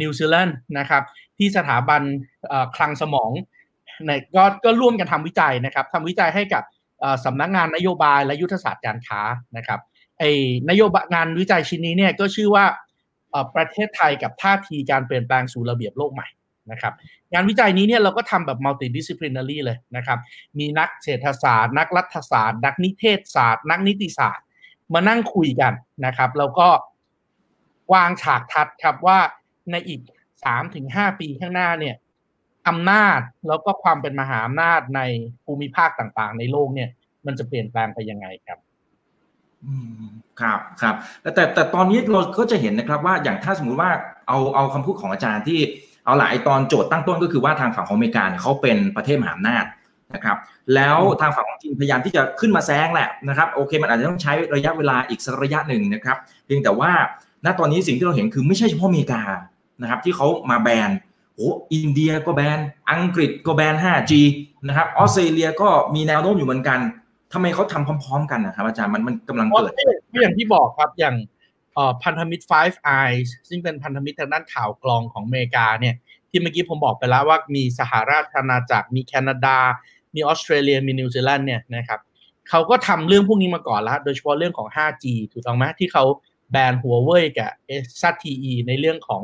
[0.00, 1.02] นิวซีแลนด์นะครับ
[1.38, 2.02] ที่สถาบัน
[2.76, 3.30] คลังสมอง
[4.06, 6.62] ในก็ก็ร่วมกันทำวิจัยนะครับทำวิจัยให้กับ
[7.25, 9.20] สำนักงานนโยบายและยุทธศาสตร์การค้า
[9.56, 9.80] นะครับ
[10.18, 10.30] ไอ้
[10.70, 12.64] นโยบายงานวิจัยชิ้นนี้เนี่ยก็ชื่อว่า
[13.56, 16.28] ประเทศไทยกับท่าทีการเปลี่ยนแปลงสู่ระเบียบโลกใหม่
[16.70, 16.94] นะครับ
[17.32, 20.18] งานวิจัยนี้เนี่ยเราก็ทำแบบ multidisciplinary เลยนะครับ
[20.58, 24.44] มีนักเศรษฐศาสตร์ นักรัฐศาสตร์ นักนิเทศศาสตร์ นักนิติศาสตร์
[24.94, 25.73] มานั่งคุยกัน
[26.06, 26.68] นะครับแล้วก็
[27.94, 29.18] วางฉากทัดครับว่า
[29.70, 30.00] ในอีก
[30.44, 31.96] สามถึงห้าปีข้างหน้าเนี่ย
[32.68, 35.00] อำนาจแล้วก็ความเป็นมหาอำนาจใน
[35.44, 36.90] ภูมิภาคต่างๆ ในโลกเนี่ย
[37.26, 38.58] มันจะเปลี่ยนแปลงไปยังไงครับ
[40.40, 43.90] ครับครับแต่แต่แต่ตอนนี้เราก็จะเห็นนะครับว่าอย่างถ้าสมมุติว่า
[44.29, 45.61] เอาเอาคำพูดของอาจารย์ที่
[46.05, 49.64] เอาหลายตอนโจทย์ตั้งต้นก็คือว่าทางฝั่งของอเมริกาเขาเป็นประเทศมหาอำนาจ
[50.14, 50.37] นะครับ
[50.74, 56.92] แล้วทางฝั่งของจีนพยายามที่จะขึ้นมาแซงแหละนะครับโอเคมันอาจจะต้องใช้ระยะเวลาอีกสักระยะหนึ่งนะครับเพียงแต่ว่า
[57.44, 59.22] ณตอนนี้สิ่งที่เราเห็นคือไม่ใช่เฉพาะอเมริกา
[59.83, 60.90] นะครับที่เขามาแบน
[61.35, 62.59] โอ้อินเดียก็แบน
[62.90, 64.12] อังกฤษก็แบน 5G
[64.68, 66.81] นะครับออสเตรเลียก็มีแนวโน้มอยู่เหมือนกัน
[67.32, 69.72] ทำไมเขาทำพร้อม ๆ กันนะครับอาจารย์มันมันกำลังเกิด
[70.22, 71.16] อย่างที่บอกครับอย่าง
[72.02, 75.94] พันธมิตร Five Eyes ซึ่งเป็นพันธมิตรทางด้านข่าวกรองของอเมริกาเนี่ย
[76.30, 79.58] ที่เมื่อกี้ผมบอกไปแล้วว่ามีสหราชอาณาจักรมีแคนาดา
[80.14, 82.00] มีออสเตรเลียมีนิวซีแลนด์เนี่ยนะครับ
[82.48, 86.04] เขาก็ทำเรื่องพวกนี้มาก่อนแล้วโดยเฉพาะเรื่องของ 5G ถูกต้องไหมที่เขา
[86.50, 87.50] แบนหัวเว่ยกับ
[88.00, 89.22] ZTE ในเรื่องของ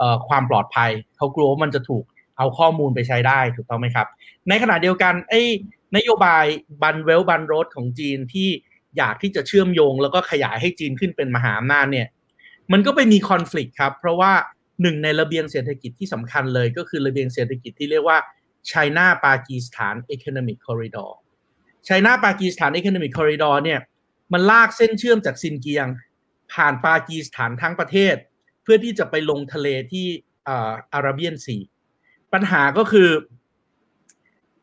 [0.00, 2.04] เอ่อความปลอดภัย เขากลัวว่ามันจะถูก
[2.38, 4.06] เอาข้อมูลไปใช้ได้ถูกต้องไหมครับ
[4.48, 5.42] ในขณะเดียวกันไอ้
[5.96, 6.44] นโยบาย
[6.82, 8.48] One Belt One Road ของจีนที่
[8.96, 12.08] อยากที่จะเชื่อมโยง แล้วก็ขยายให้จีนขึ้นเป็นมหาอำนาจเนี่ย
[12.72, 14.32] มันก็ไปมีคอน FLICT ครับ เพราะว่า
[14.82, 18.18] หนึ่งในระเบียงเศรษฐกิจที่สำคัญเลยก็คือระเบียงเศรษฐกิจที่เรียกว่า
[18.70, 21.10] China ปากีสถาน Economic Corridor
[21.88, 23.80] China ปากีสถาน Economic Corridor เนี่ย
[24.32, 25.86] มันลากเส้นเชื่อมจากซินเกียง
[26.52, 28.16] ผ่านปากีสถานทั้งประเทศ
[28.62, 30.06] เพื่อที่จะไปลงทะเลที่
[30.48, 31.56] อาราเบียนซี
[32.32, 33.08] ปัญหาก็คือ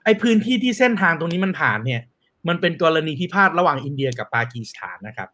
[0.03, 2.01] ไอพื้นที่ที่เส้นทางตรงนี้มันผ่านเนี่ย
[2.47, 5.29] มันเป็นกรณีพิพาทระหว่างอินเดียกับปากีสถานนะครับ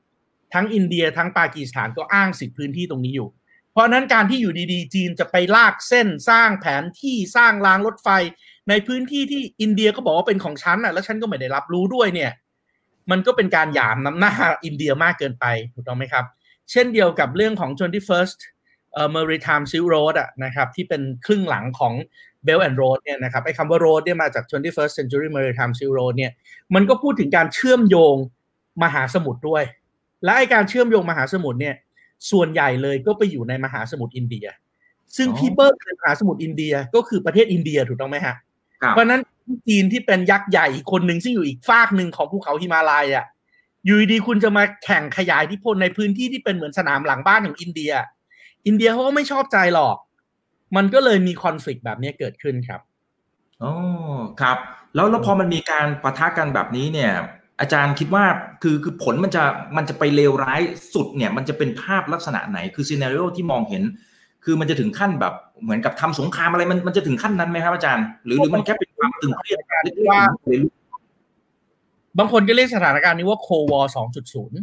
[0.54, 3.30] ทั้งอินเดียทั้งปากีสถานก็อ้างสิทธิพื้นที่ตรงนี้อยู่
[3.72, 8.10] เพราะนั้นการที่อยู่ดีๆ จีนจะไปลากเส้นสร้างแผนที่สร้างรางรถไฟ
[8.70, 12.32] ในพื้นที่ที่อินเดียก็บอกว่าเป็นของฉันอะแล้วฉันก็ไม่ได้รับรู้ด้วยเนี่ย
[13.12, 14.34] มันก็เป็นการหยามน้ำหน้า
[14.66, 16.26] อินเดียมากเกินไปถูกต้องไหมครับ
[16.72, 18.38] เช่นเดียวกับเรื่องของ 21st
[18.98, 21.94] เอ่อ maritime silk road อะนะครับที่เป็นครึ่งหลังของ
[22.46, 26.32] Belt and Road เนี่ยนะครับไอ้คำว่า road เนี่ยมาจาก 21st century maritime silk road เนี่ย
[26.76, 28.16] มันก็พูดถึงการเชื่อมโยง
[28.84, 29.64] มหาสมุทรด้วย
[30.24, 31.76] และไอ้การเชื่อมโยงมหาสมุทรเนี่ย
[32.32, 34.48] ส่วนใหญ่เลยก็ไปอยู่ในมหาสมุทรอินเดีย
[35.18, 38.36] ซึ่งที่เปิดมหาสมุทรอินเดียก็คือประเทศอินเดียถูกต้องไหมฮะ
[38.90, 39.22] เพราะนั้น
[39.68, 43.26] จีนที่เป็นยักษ์ใหญ่คนหนึ่งซึ่งอยู่อีกฟากหนึ่งของภูเขาฮิมาลัยอะ
[43.86, 47.92] อยู่ดีคุณจะมาแข่งขยายที่พลในพื้นที่ที่เป็นเหมือนสนามหลังบ้านของอินเดีย
[48.68, 49.96] อินเดียเขาก็ไม่ชอบใจหรอก
[50.76, 52.82] มันก็เลยมีคอน FLICT แบบนี้เกิดขึ้นครับ
[53.64, 53.72] อ๋อ
[54.42, 54.58] ครับ
[54.96, 57.12] แล้วแล้วพอมันมีการประทะกันแบบนี้เนี่ย
[57.62, 58.26] อาจารย์คิดว่า
[58.64, 59.44] คือคือผลมันจะ
[59.78, 60.62] มันจะไปเลวร้าย
[60.94, 63.84] สุดเนี่ย มันจะเป็นภาพลักษณะไหนคือซีนารีโอที่มองเห็น
[64.44, 69.92] คือมันจะถึงขั้นแบบเหมือนกับทำสงครามอะไรมันมันจะถึงขั้นนั้นไหมครับอาจารย์ หรือหรือมันแค่เป็นความตึงเครียดเล็
[70.60, 74.60] กๆบางคนก็เรียกสถานการณ์นี้ว่าโควอสองจุดศูนย์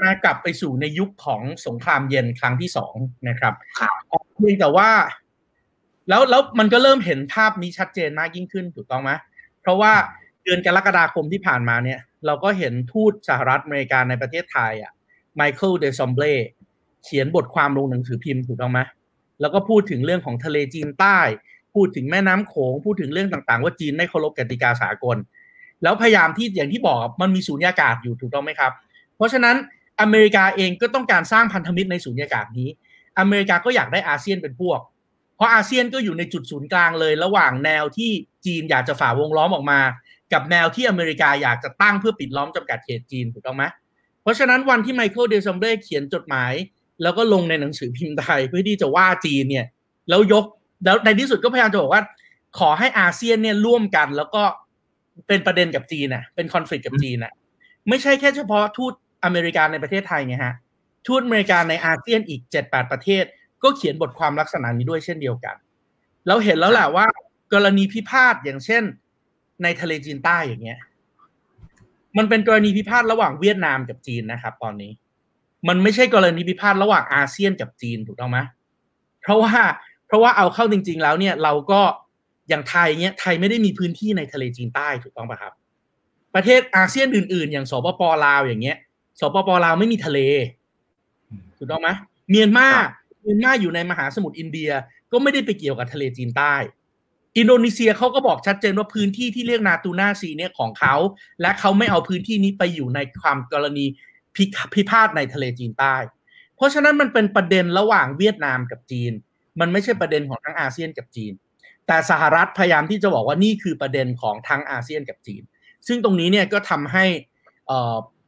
[0.00, 2.94] นะกลับไปสู่ในยุคของสงครามเย็นครั้งที่สอง
[3.28, 3.54] นะครับ
[4.36, 4.90] เพียงแต่ว่า
[6.08, 9.10] แล้วแล้วมันก็เริ่มเห็นภาพนี้ชัดเจนมากยิ่งขึ้นถูกต้องไหม
[9.60, 9.92] เพราะว่า
[10.44, 14.92] เดือนกรกฎาคมที่ผ่านมาเนี่ย เราก็เห็นทูตสหรัฐอเมริกาในประเทศไทยอะ
[15.36, 16.24] ไมเคิลเดซอมเบล
[17.04, 18.80] เขียนบทความลงหนังสือพิมพ์ถูกต้องไหม
[19.40, 21.18] แล้วก็พูดถึงเรื่องของทะเลจีนใต้
[21.74, 25.16] พูดถึงแม่น้ำโขง พูดถึงเรื่องต่างๆ ว่าจีนไม่เคารพกติกาสากล
[25.82, 28.72] แล้วพยายามที่อย่างที่บอกมันมีสูญญากาศอยู่ถูกต้องไหมครับ
[29.16, 29.56] เพราะฉะนั้น
[30.02, 32.68] อเมริกาเองก็ต้องการสร้างพันธมิตรในสุญญากาศนี้
[33.18, 34.80] อเมริกาก็อยากได้อาเซียนเป็นพวก
[35.36, 38.10] เพราะอาเซียนก็อยู่ในจุดศูนย์กลางเลย ระหว่างแนวที่
[38.46, 39.80] จีนอยากจะฝ่าวงล้อมออกมา
[40.32, 43.64] กับแนวที่อเมริกาอยากจะตั้งเพื่อปิดล้อมจำกัดเขตจีนถูกต้องไหม
[44.22, 46.52] เพราะฉะนั้นวันที่ไมเคิล ดีซอมบรีเขียนจดหมาย
[47.02, 49.66] แล้วก็ลงในหนังสือพิมพ์ไทยเพื่อที่จะว่าจีนเนี่ย
[50.08, 50.44] แล้วยก
[50.84, 52.02] แล้วในที่สุดก็พยายามจะบอกว่า
[52.58, 54.42] ขอให้อาเซียนเนี่ยร่วมกัน แล้วก็
[55.28, 57.32] เป็นประเด็นกับจีนน่ะเป็นคอน FLICT กับจีนน่ะ
[57.88, 58.92] ไม่ใช่แค่เฉพาะทูต
[59.24, 60.54] อเมริกาในประเทศไทยไงฮะ
[61.06, 63.24] ทูตอเมริกาในอาเซียนอีกเจ็ดแปดประเทศ
[63.62, 65.56] ก็เขียนบทความลักษณะนี้ด้วยเช่นเดียวกัน
[66.28, 67.06] เราเห็นแล้วแหละว่า
[67.52, 68.82] กรณีพิพาทอย่างเช่น
[69.62, 70.80] ในทะเลจีนใต้อย่างเงี้ย
[72.18, 74.92] มันเป็นกรณีพิพาทระหว่างเวียดนามกับจีนนะครับ ตอนนี้
[75.68, 78.38] มันไม่ใช่กรณีพิพาทระหว่างอาเซียนกับจีนถูกต้องไหม
[79.22, 79.54] เพราะว่า
[80.06, 81.80] เพราะว่าเอาเข้าจริง ๆ แล้วเนี่ยเราก็
[82.48, 85.52] อย่างไทยเนี่ยไทยไม่ได้มีพื้นที่ในทะเลจีนใต้ถูกต้องปะครับ
[86.34, 88.76] ประเทศอาเซียนอื่น ๆ อย่างสปปลาวอย่างเงี้ย
[89.20, 90.18] สปปลาวไม่มีทะเล
[91.58, 91.88] ถูกต้องไหม
[92.30, 92.68] เมียนมา
[93.20, 94.70] เมียนมาอยู่ในมหาสมุทรอินเดีย
[95.12, 96.54] ก็ไม่ได้ไปเกี่ยวกับทะเลจีนใต้
[97.38, 100.94] อินโดนีเซียเขาก็บอกชัดเจนว่าพื้นที่ที่เรียกนาตูนา Sea เนี่ยของเขา
[101.40, 103.86] และเขาไม่เอาพื้นที่นี้ไปอยู่ในความกรณี
[104.74, 105.96] พิพาทในทะเลจีนใต้
[106.56, 109.12] เพราะฉะนั้นมันเป็นประเด็นระหว่างเวียดนามกับจีน
[109.60, 111.32] มันไม่ใช่ประเด็นของทั้งอาเซียนกับจีน
[111.86, 115.42] แต่สหรัฐพยายามที่จะบอกว่านี่คือประเด็นของทั้งอาเซียนกับจีน
[115.86, 117.04] ซึ่งตรงนี้เนี่ยก็ทำให้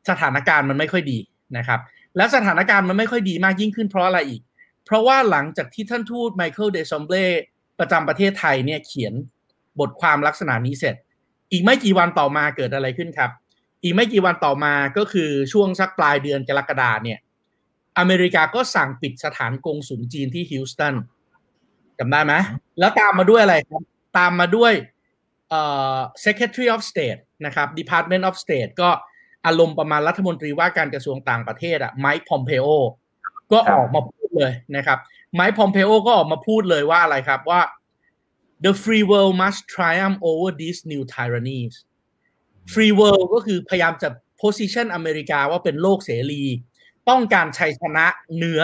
[0.09, 1.19] สถานการณ์มันไม่ค่อยดี
[1.57, 1.81] นะครับ
[2.17, 4.43] และสถานการณ์มันไม่ค่อยดีมากยิ่งขึ้นเพราะอะไรอีก
[4.85, 7.17] เพราะว่าหลังจากที่ท่านทูตไมเคิลเดอซอมเบร
[7.79, 9.15] ประจำประเทศไทยเนี่ยเขียน
[9.81, 10.95] บทความลักษณะนี้เสร็จ
[11.53, 13.31] อีกไม่กี่วันต่อมาเกิดอะไรขึ้นครับ
[13.83, 17.19] อีกไม่กี่วันต่อมาก็คือช่วงสักปลายเดือนกรกฎาเนี่ย
[17.99, 20.95] อเมริกาก็สั่งปิดสถานกงสุลจีนที่ฮิวสตัน
[21.99, 22.35] จำได้ไหม
[22.79, 23.83] แล้วตามมาด้วยอะไรครับ
[24.19, 24.73] ตามมาด้วย
[25.51, 25.63] เอ่
[25.95, 28.91] อ Secretary of State นะครับ Department of State ก็
[29.47, 32.67] อารมณ์ประมาณรัฐมนตรีว่าการกระทรวงต่างประเทศอะไมค์พอมเพโอ
[33.53, 34.99] ก็ออกมาพูดเลยนะครับ
[35.35, 37.61] ไมค์พอมเพโอก็ออกมาพูดเลยว่าอะไรครับว่า
[38.65, 41.75] the free world must triumph over these new tyrannies
[42.73, 44.09] free world ก็คือพยายามจะ
[44.43, 46.45] position อเมริกาว่าเป็นโลกเสรี
[47.09, 48.63] ต้องการชัยชนะเหนือ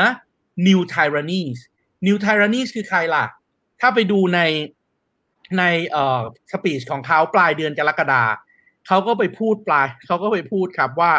[0.67, 1.59] new tyrannies
[2.07, 3.25] new tyrannies คือใครล่ะ
[3.81, 4.41] ถ้าไปดูใน
[5.59, 8.37] ในเอ่อสปีชของเขาปลายเดือนกรกฎาคม
[8.91, 11.13] เขาก็ไปพูดปลายเขาก็ไปพูดครับว่า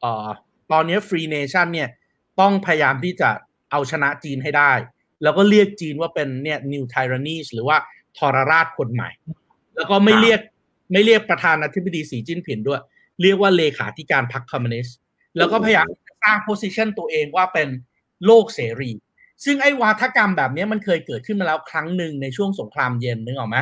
[0.00, 0.28] เอ่อ
[0.72, 1.88] ตอนนี้ Free Nation เนี่ย
[2.40, 3.30] ต้องพยายามที่จะ
[3.70, 4.72] เอาชนะจีนให้ได้
[5.22, 7.76] แล้วก็เรียกจีนว่าเป็นเนี่ย New Tyrannies หรือว่า
[8.18, 9.10] ทรราชคนใหม่
[9.76, 10.40] แล้วก็ไม่เรียก
[10.92, 12.80] ไม่เรียกประธานาธิบดีสีจิ้นผินด้วย
[13.22, 14.96] เรียกว่าเลขาธิการพรรคคอมมิวนิสต์
[15.36, 15.86] แล้วก็พยายาม
[16.22, 17.68] สร้าง position ตัวเองว่าเป็น
[18.26, 18.90] โลกเสรี
[19.44, 23.58] ซึ่งไอ้วาทกรรมแบบนี้มันเคยเกิดขึ้นมาแล้วครั้งหนึ่งในช่วงสงครามเย็นนึกออกไหม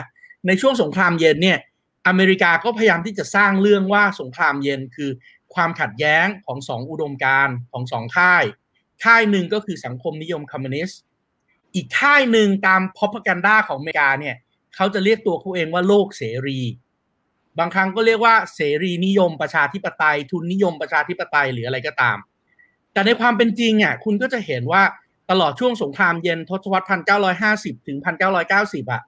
[0.46, 1.58] ในช่วงสงครามเย็นเนี่ย
[2.06, 5.10] อเมริกาก็พยายามที่จะสร้างเรื่องว่าสงครามเย็นคือ
[5.54, 8.44] ความขัดแย้งของสองอุดมการณ์ของสองค่าย
[9.04, 11.00] ค่ายหนึ่งก็คือสังคมนิยมคอมมิวนิสต์
[11.74, 14.36] อีกค่ายหนึ่งตามพอพกันด้าของอเมริกาเนี่ย
[14.76, 16.60] เขาจะเรียกตัวเขาเองว่าโลกเสรี
[17.58, 22.18] บางครั้งก็เรียกว่าเสรีนิยมประชาธิปไตย ทุนนิยมประชาธิปไตยหรืออะไรก็ตาม
[22.92, 24.82] แต่ในความเป็นจริงอะคุณก็จะเห็นว่า
[25.30, 29.02] ตลอดช่วงสงครามเย็นทศวรรษพันเก้าร้อยห้าสิบถึงพันเก้าร้อยเก้าสิบอะ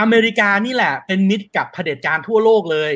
[0.00, 2.92] อเมริกานี่แหละ เป็นมิตรกับเผด็จการทั่วโลกเลย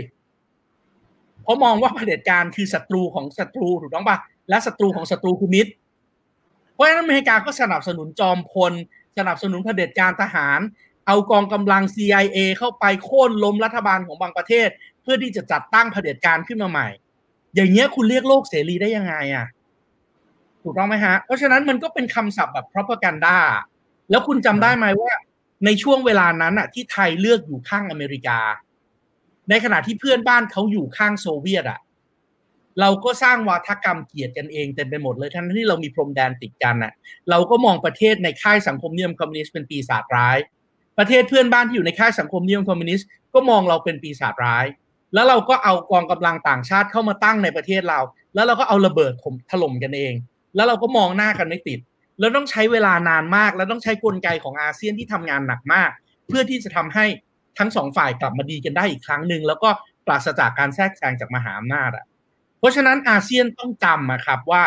[1.42, 5.72] เพราะมองว่าเผด็จการคือศัตรูของศัตรูถูกต้องปะและศัตรูของศัตรูคือมิตร
[6.74, 8.72] เพราะฉะนั้นอเมริกาก็สนับสนุนจอมพล
[9.18, 10.60] สนับสนุนเผด็จการทหาร
[11.06, 14.68] เอากองกำลัง CIA เข้าไปโค่นล้มรัฐบาลของบางประเทศ
[15.02, 16.88] เพื่อที่จะจัดตั้งเผด็จการขึ้นมาใหม่
[17.54, 19.46] อย่างเงี้ยคุณเรียกโลกเสรีได้ยังไงอะ
[20.62, 23.38] ถูกต้องไหมฮะ เพราะฉะนั้นมันก็เป็นคำศัพท์แบบ propaganda
[24.10, 25.12] แล้วคุณจำได้ไหมว่า
[25.64, 28.40] ในช่วงเวลานั้นอะที่ไทยเลือกอยู่ข้างอเมริกา
[29.50, 31.80] ในขณะที่เพื่อนบ้านเขาอยู่ข้างโซเวียตอะ
[32.80, 36.92] เราก็สร้างวาทกรรมเกลียดกันเองเต็มไปหมดเลยทั้งที่เรามีพรมแดนติดกันอะ
[37.30, 40.38] เราก็มองประเทศในค่ายสังคมนิยมคอมมิวนิสต์เป็นปีศาจร้าย
[40.98, 44.66] ประเทศเพื่อนบ้านที่อยู่ในค่ายสังคมนิยมคอมมิวนิสต์ก็มองเราเป็นปีศาจร้าย
[45.14, 48.00] แล้วเราก็เอากองกำลังต่างชาติเข้ามาตั้งในประเทศเรา
[48.34, 49.12] แล้วเราก็เอาระเบิด
[49.50, 50.12] ถล่มกันเอง
[50.56, 51.78] แล้วเราก็มองหน้ากันไม่ติด
[52.20, 55.90] แล้วต้องใช้เวลานานมาก แล้วต้องใช้กลไกของอาเซียนที่ทำงานหนักมาก
[56.28, 57.06] เพื่อที่จะทำให้
[57.58, 59.68] ทั้งสองฝ่ายกลับมาดีกันได้อีกครั้งหนึ่งแล้วก็
[60.06, 62.04] ปราศจากการแทรกแซงจากมหาอำนาจอะ
[62.58, 64.62] เพราะฉะนั้นอาเซียนต้องจำนะครับว่า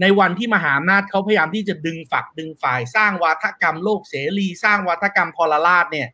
[0.00, 6.08] ในวันที่มหาอำนาจเขาพยายามที่จะดึงฝักดึงฝ่าย สร้างวาทกรรมโลกเสรี สร้างวาทกรรมพลราชเนี่ย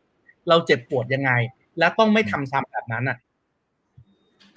[0.49, 1.31] เราเจ็บปวดยังไง
[1.79, 3.19] และต้องไม่ทำซ้ำแบบนั้นอะ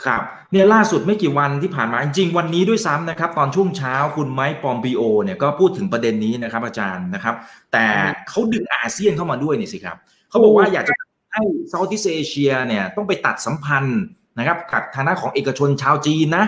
[0.05, 7.35] ครับเนี่ยล่าสุดไม่กี่วันที่ผ่านมาจริงๆวันนี้ด้วยซ้ำนะครับ ตอนช่วงเช้าคุณไมค์ปอมปิโอเนี่ยก็พูดถึงประเด็นนี้นะครับ อาจารย์นะครับ
[7.71, 7.85] แต่
[8.29, 9.97] เขาดึงอาเซียนเข้ามาด้วยนี่สิครับ
[10.29, 10.93] เขาบอกว่าอยากจะ
[11.33, 14.01] ให้เซาท์อีสเอเชียเนี่ยต้องไปตัดสัมพันธ์
[14.37, 16.45] นะครับกับทางด้านของเอกชนชาวจีนนะ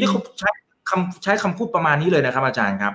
[0.00, 0.50] ที่เขาใช้
[0.90, 2.94] คำใช้คำพูดประมาณนี้เลยนะครับ อาจารย์ครับ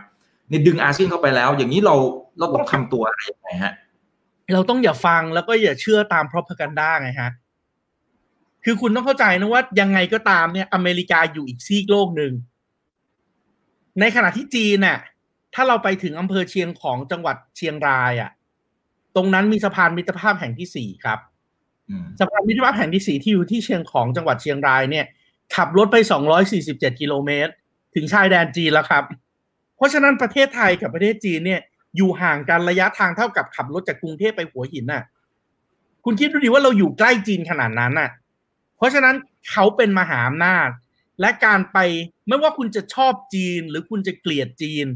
[0.51, 1.95] นี่ดึงอาเซียนเข้าไปแล้ว อย่างนี้เรา
[2.39, 3.73] เราต้องทำตัวอะไรยังไงฮะ
[4.53, 7.31] เราต้องอย่าฟังแล้วก็อย่าเชื่อตาม propaganda ไงฮะ
[8.65, 12.33] คือคุณต้องเข้าใจนะว่ายังไงก็ตามเนี่ยอเมริกาอยู่อีกซีกโลกหนึ่ง
[13.99, 14.99] ในขณะที่จีนน่ะ
[15.53, 18.31] ถ้าเราไปถึงอำเภอเชียงของจังหวัดเชียงรายอะ
[19.15, 21.19] ตรงนั้นมีสะพานมิตรภาพแห่งที่สี่ครับ
[22.19, 25.05] สะพานมิตรภาพแห่งที่สี่ที่อยู่ที่เชียงของจังหวัดเชียงรายเนี่ย
[25.55, 27.51] ขับรถไปสองร้อยสี่สิบเจ็ดกิโลเมตร
[27.95, 29.03] ถึงชายแดนจีนแล้วครับ
[29.75, 31.61] เพราะฉะนั้นประเทศไทยกับประเทศจีนเนี่ย
[31.95, 35.03] อยู่ห่างกันระยะทางเท่ากับขับรถจากกรุงเทพไปหัวหินน่ะ
[36.05, 38.09] คุณคิดดูดิว่าเราอยู่ใกล้จีนขนาดนั้นน่ะ
[38.77, 39.15] เพราะฉะนั้น
[39.51, 40.69] เขาเป็นมหาอำนาจ
[41.21, 41.77] และการไป
[42.27, 44.87] ไม่ว่าคุณจะชอบจีนหรือคุณจะเกลียดจีน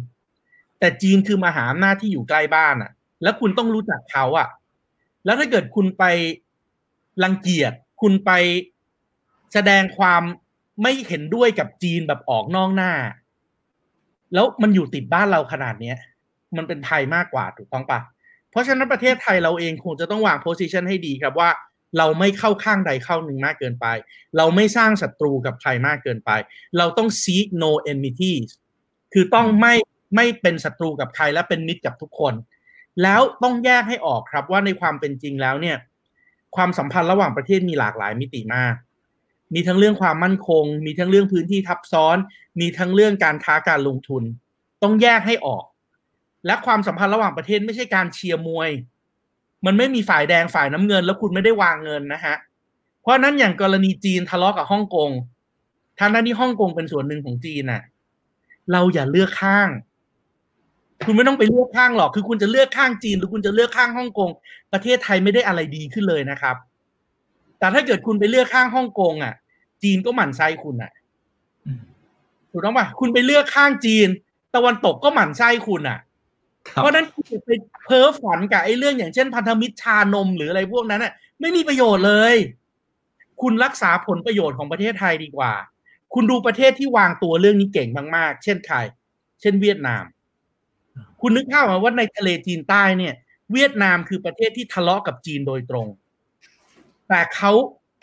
[0.80, 2.92] แต่จีนคือมหาอำนาจที่อยู่ใกล้บ้านอะ
[3.24, 4.48] แล้วคุณต้องรู้จักเขาอะ
[5.26, 6.04] แล้วถ้าเกิดคุณไป
[7.24, 8.32] รังเกียจคุณไป
[9.54, 10.24] แสดงความ
[10.84, 12.92] ไม่เห็นด้วยกับจีนแบบออกนอกหน้า
[14.34, 15.98] แล้วมันอยู่ติดบ้านเราขนาดเนี้ย
[16.58, 18.00] มันเป็นไทยมากกว่าถูกต้องปะ
[18.52, 21.50] เพราะฉะนั้นประเทศไทยเราเองคงจะต้องวางโพสิชันให้ดีครับว่า
[21.97, 23.86] เราไม่เข้าข้างใดเข้าหนึ่งมากเกินไป
[24.38, 26.32] เราไม่สร้างศัตรูกับใครมากเกินไป
[26.78, 28.49] เราต้อง seek no enmities
[29.13, 29.73] คือต้องไม่
[30.15, 32.34] ไม่เป็นศัตรูกับใครและเป็นมิตรกับทุกคน
[33.04, 35.78] แล้วต้องแยกให้ออกครับว่าในความเป็นจริงแล้วเนี่ย
[36.56, 38.75] ความสัมพันธ์ระหว่างประเทศมีหลากหลายมิติมาก
[39.54, 42.17] มีทั้งเรื่องความมั่นคง มีทั้งเรื่องพื้นที่ทับซ้อน
[42.60, 44.23] มีทั้งเรื่องการค้าการลงทุน
[44.84, 45.63] ต้องแยกให้ออก
[46.45, 48.69] และความสัมพันธ์ระหว่างประเทศไม่ใช่การเชียร์มวย
[49.65, 52.36] มันไม่มีฝ่ายแดงฝ่ายน้ำเงิน แล้วคุณไม่ได้วางเงินนะฮะ
[53.02, 55.10] เพราะนั้นอย่างกรณีจีนทะเลาะกับฮ่องกง
[56.00, 57.82] ทางด้านที่ฮ่องกงเป็นส่วนหนึ่งของจีนน่ะ
[58.72, 59.69] เราอย่าเลือกข้าง
[61.06, 64.30] คุณไม่ต้องไปเลือกข้างหรอก คือคุณจะเลือกข้างจีน หรือคุณจะเลือกข้างฮ่องกง
[64.74, 66.56] ประเทศไทยไม่ได้อะไรดีขึ้นเลยนะครับ
[67.60, 69.34] แต่ถ้าเกิดคุณไปเลือกข้างฮ่องกงอะ
[69.84, 70.91] จีนก็หมั่นไส้คุณอะ
[72.52, 74.08] ถูกต้องป่ะคุณไปเลือกข้างจีน
[74.56, 76.00] ตะวันตกก็หมั่นไส้คุณอะ
[76.63, 77.50] เพราะนั้นคุณไป
[77.86, 82.36] เพ้อฝันกับไอ้เรื่องอย่างเช่นพันธมิตรชานมหรืออะไรพวกนั้นน่ะไม่มีประโยชน์เลย
[83.41, 85.54] คุณรักษาผลประโยชน์ของประเทศไทยดีกว่า
[86.13, 88.78] คุณดูประเทศที่วางตัวเรื่องนี้เก่งมากๆ เช่นใคร
[89.41, 90.04] เช่นเวียดนาม
[91.22, 93.13] คุณนึกภาพมาว่าในทะเลจีนใต้เนี่ย
[93.54, 95.88] เวียดนามคือประเทศที่ทะเลาะกับจีนโดยตรง
[97.10, 97.52] แต่เขา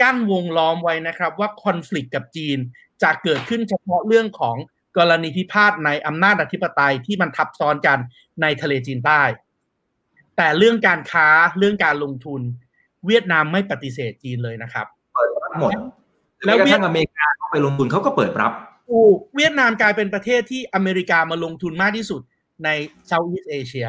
[0.01, 2.59] กั้นวงล้อมไว้นะครับ ว่าคอน FLICT กับจีน
[3.03, 4.57] จะเกิดขึ้นเฉพาะเรื่องของ
[4.99, 7.99] กรณีพิพาทในอำนาจอธิปไตยที่มันทับซ้อนกัน
[8.43, 9.23] ในทะเลจีนใต้
[10.37, 11.29] แต่เรื่องการค้า
[11.59, 12.41] เรื่องการลงทุน
[13.07, 15.73] เวียดนามไม่ปฏิเสธจีนเลยนะครับเปิดรับหมด
[16.47, 18.53] แล้วกระทั่งอเมริกาเข้าไปลงทุนเขาก็เปิดรับ
[18.91, 22.21] ถูกเวียดนามกลายเป็นประเทศที่อเมริกามาลงทุนมากที่สุด
[22.65, 22.69] ใน
[23.07, 23.89] เซาท์อีสเอเชีย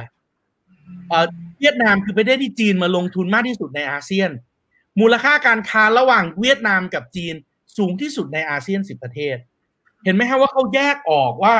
[1.59, 4.31] เวียดนามคือประเทศที่จีนมาลงทุนมากที่สุดในอาเซียน
[4.99, 7.35] มูลค่าการค้าระหว่างเวียดนามกับจีน
[7.77, 9.37] สูงที่สุดในอาเซียนสิบประเทศ
[10.03, 11.55] เห็นไหมฮะว่าเขาแยกออกว่า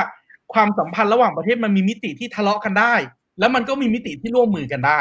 [0.54, 2.93] ความสัมพันธ์ระหว่างประเทศมันมีมิติที่ทะเลาะกันได้
[3.39, 5.00] แล้วมันก็มีมิติที่ร่วมมือกันได้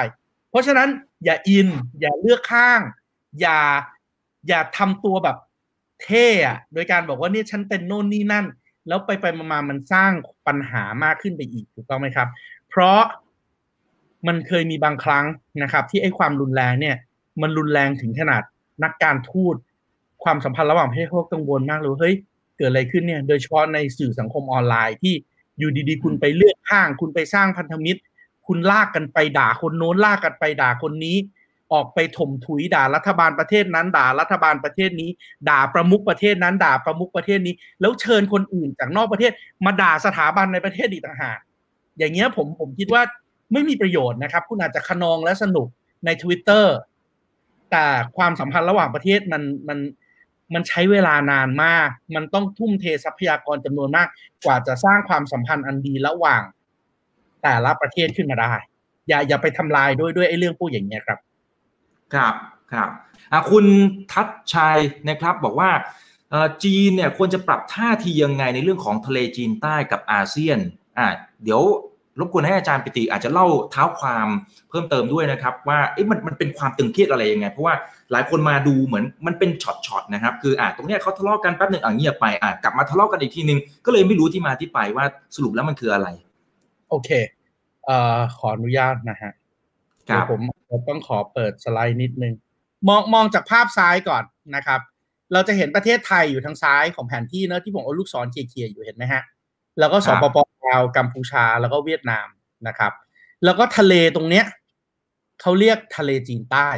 [0.51, 0.89] เพราะฉะนั้น
[1.25, 1.69] อย่าอิน
[2.01, 2.81] อย่าเลือกข้าง
[3.41, 3.59] อย่า
[4.49, 5.37] อย่าทำตัวแบบ
[6.03, 8.47] เท่อะโดยการบอกว่าเนี่ยฉันเป็นโน่นนี่นั่น
[8.89, 10.13] แล้วไปไปมามันสร้าง
[10.47, 12.29] ปัญหามากขึ้นไปอีกถูกต้องไหมครับ
[12.71, 13.01] เพราะ
[14.27, 15.25] มันเคยมีบางครั้ง
[15.63, 16.97] นะครับ ที่ไอ้ความรุนแรงเนี่ย
[17.43, 18.43] มันรุนแรงถึงขนาด
[18.85, 19.55] นักการทูต
[20.25, 22.15] ความสัมพันธ์ระหว่างประเทศเขากังวลมากเลยเฮ้ย
[22.57, 25.15] เกิดอะไรขึ้นเนี่ย โดยเฉพาะในสื่อสังคมออนไลน์ที่
[25.59, 28.01] อยู่ดีๆ คุณไปเลือกข้าง คุณไปสร้างพันธมิตร
[28.47, 31.17] คุณลากกันไปด่าคนโน้นลากกันไปด่าคนนี้
[31.73, 35.11] ออกไปถมถุยด่ารัฐบาลประเทศนั้น ด่ารัฐบาลประเทศนี้
[35.49, 39.33] ด่าประมุขประเทศนั้น ด่าประมุขประเทศนี้ แล้วเชิญคนอื่นจากนอกประเทศ
[39.65, 41.39] มาด่าสถาบันในประเทศอีกต่างหาก
[41.99, 43.03] อย่างเงี้ยผมผมคิดว่า
[43.53, 45.69] ไม่มีประโยชน์นะครับ คุณอาจจะขนองและสนุก
[46.05, 46.67] ใน Twitter
[47.71, 49.79] แต่ความสัมพันธ์ระหว่างประเทศมันมัน
[50.55, 54.09] มันใช้เวลานานมาก มันต้องทุ่มเททรัพยากรจำนวนมาก
[54.45, 56.43] กว่าจะสร้างความสัมพันธ์อันดีระหว่าง
[57.43, 58.55] แต่ละประเทศขึ้นมาได้
[59.09, 61.19] อย่าอย่าไปทำลายด้วยด้วยไอ้เรื่องพูดอย่างเงี้ยครับ
[62.15, 62.35] ครับ
[62.73, 62.91] ครับ
[63.51, 63.67] คุณ
[64.13, 64.79] ทัศชัย
[65.09, 65.71] นะครับบอกว่า
[66.65, 70.59] จีนเนี่ยควรจะปรับท่าทียังไงในเรื่องของทะเลจีนใต้กับอาเซียน
[70.99, 71.07] อ่า
[71.45, 71.63] เดี๋ยว
[72.21, 74.29] รบกวนให้อาจารย์ปิติอาจจะเล่าเท้าความ
[74.71, 77.75] เพิ่มเติมด้วยนะครับ ว่าเอ๊ะมันมันเป็นความตึงเครียดอะไรยังไง เพราะว่า
[78.13, 85.05] หลายคนมาดูเหมือนมันเป็นช็อตๆนะครับ คืออ่าตรงเนี้ยเขาทะเลาะกันแป๊บหนึ่งอ่าเงียบไปอ่ากลับมาทะเลาะกันอีกทีนึง ก็เลยไม่รู้ที่มาที่ไปว่า
[85.37, 86.09] สรุปแล้วมันคืออะไร
[86.91, 87.11] โอเค
[87.87, 89.33] เอ่อขออนุญาตนะฮะ
[90.09, 90.41] ครับผม
[90.89, 92.35] ต้องขอเปิดสไลด์นิดนึง
[92.89, 94.25] มองมองจากภาพซ้ายก่อน
[94.57, 94.81] นะครับ
[95.33, 99.23] เราจะเห็นประเทศไทยอยู่ทางซ้ายของแผนที่เนอะที่ผมเอาลูกศรเคลียร์ๆอยู่เห็นไหมฮะ
[99.79, 100.37] แล้วก็สปป
[100.67, 102.27] ลาวกัมพูชาแล้วก็เวียดนาม
[102.69, 102.93] นะครับ
[103.45, 104.45] แล้วก็ทะเลตรงเนี้ย
[105.41, 106.69] เขาเรียกทะเลจีนใต้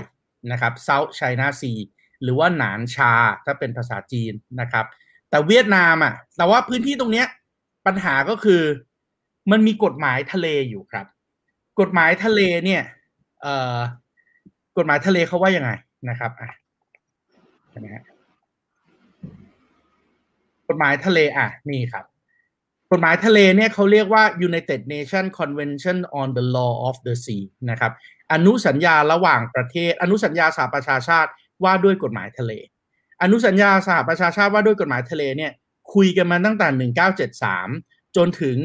[0.53, 1.81] นะครับ South China Sea
[2.23, 3.13] หรือว่าหนานชา
[3.47, 4.87] ถ้าเป็นภาษาจีนนะครับ
[5.31, 7.27] แต่เวียดนามอะแต่ว่าพื้นที่ตรงเนี้ย
[7.87, 8.63] ปัญหาก็คือ
[9.51, 11.07] มันมีกฎหมายทะเลอยู่ครับ
[11.81, 12.83] กฎหมายทะเลเนี่ย
[13.43, 13.79] เอ่อ
[14.79, 15.71] กฎหมายทะเลเขาว่ายังไง
[16.11, 16.51] นะครับอะ
[17.71, 18.05] เห็นไหมฮะ
[20.69, 22.05] กฎหมายทะเลอะนี่ครับ
[22.93, 27.93] กฎหมายทะเลเนี่ยเขาเรียกว่า United Nations Convention on the Law of the Sea นะครับ
[28.33, 31.31] อนุสัญญาระหว่างประเทศ อนุสัญญาสหประชาชาติ
[31.65, 32.53] ว่าด้วยกฎหมายทะเล
[33.23, 35.53] อนุสัญญาสหประชาชาติว่าด้วยกฎหมายทะเลเนี่ย
[35.95, 36.91] คุยกันมาตั้งแต่
[37.69, 38.57] 1973 จนถึง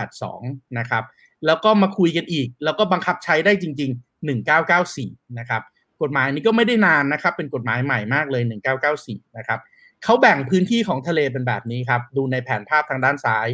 [0.00, 1.04] 1982 นะครับ
[1.46, 4.26] แล้วก็มาคุยกันอีก แล้วก็บังคับใช้ได้จริง ๆ
[4.64, 5.62] 1994 นะครับ
[6.02, 8.42] กฎหมายนี้ก็ไม่ได้นานนะครับ เป็นกฎหมายใหม่มากเลย
[8.90, 9.60] 1994 นะครับ
[10.04, 13.48] เขาแบ่งพื้นที่ของทะเลเป็นแบบนี้ครับ ดูในแผนภาพทางด้านซ้าย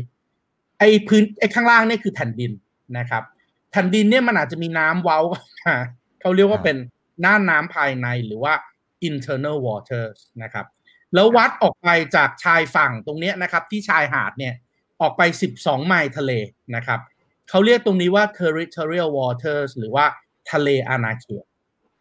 [0.78, 2.52] ไอ้พื้นไอ้ข้างล่างเนี่ยคือแผ่นดิน
[2.98, 3.22] นะครับ
[3.72, 5.42] แผ่นดินเนี่ยมันอาจจะมีน้ำเว้ามา
[6.20, 6.76] เขาเรียกว่าเป็น
[7.20, 8.54] หน้าน้ำภายในหรือว่า
[9.08, 10.66] internal waters นะครับ
[11.14, 14.54] แล้ววัดออกไปจากชายฝั่งตรงเนี้ยนะครับ ที่ชายหาดเนี่ย
[15.00, 15.22] ออกไป
[15.54, 16.32] 12 ไมล์ทะเล
[16.76, 17.00] นะครับ
[17.48, 20.04] เขาเรียกตรงนี้ว่า territorial waters หรือว่า
[20.52, 21.44] ทะเลอาณาเขต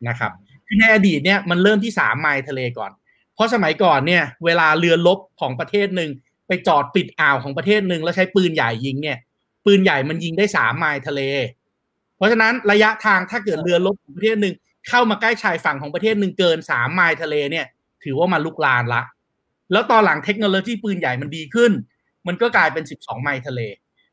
[0.07, 0.31] นะครับ
[0.67, 3.00] คือในอดีตเนี่ยมันเริ่มที่ 3 ไมล์ทะเลก่อนเพ
[3.41, 6.09] ราะสมัยก่อนเนี่ย เวลาเรือลบของประเทศหนึ่ง
[6.47, 9.17] ไปจอดปิดอ่าวของประเทศหนึ่งแล้วใช้ปืนใหญ่ยิงเนี่ย
[9.65, 11.21] ปืนใหญ่มันยิงได้3ไมล์ทะเล
[12.17, 14.55] เพราะฉะนั้นระยะทางถ้าเกิดเรือลบของประเทศหนึ่ง
[14.89, 17.65] เข้ามาใกล้ชายฝั่งของประเทศหนึ่งเกิน3ไมล์ทะเลเนี่ย
[18.03, 19.01] ถือว่ามาลุกลานละ
[19.71, 21.71] แล้วตอนหลังเทคโนโลยีปืนใหญ่มันดีขึ้น
[22.27, 23.61] มันก็กลายเป็น12ไมล์ทะเล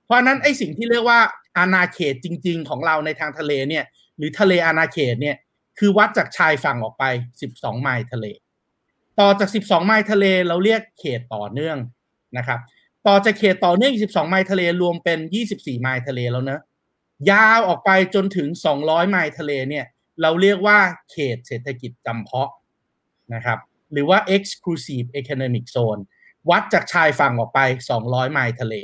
[0.04, 1.20] เพราะนั้นไอ้สิ่งที่เรียกว่า
[1.56, 3.84] อาณาเขตจริง ๆ ของเราในทางทะเลเนี่ย
[4.16, 5.36] หรือทะเลอาณาเขตเนี่ย
[5.78, 7.04] คือวัดจากชายฝั่งออกไป
[7.44, 8.26] 12ไมล์ทะเล
[9.20, 11.78] ต่อจาก 12 ไมล์ทะเลเราเรียกเขตต่อเนื่อง
[12.38, 12.60] นะครับ
[13.06, 15.18] ต่อจากเขตต่อเนื่อง 12 ไมล์ทะเลรวมเป็น
[15.50, 16.60] 24 ไมล์ทะเลแล้วเนะ
[17.30, 18.48] ยาวออกไปจนถึง
[18.80, 19.84] 200 ไมล์ทะเลเนี่ย
[20.22, 20.78] เราเรียกว่า
[21.10, 22.50] เขตเศรษฐกิจจำเพาะ
[23.34, 23.58] นะครับ
[23.92, 26.00] หรือว่า exclusive economic zone
[26.50, 27.60] วัดจากชายฝั่งออกไป
[27.98, 28.74] 200 ไมล์ทะเล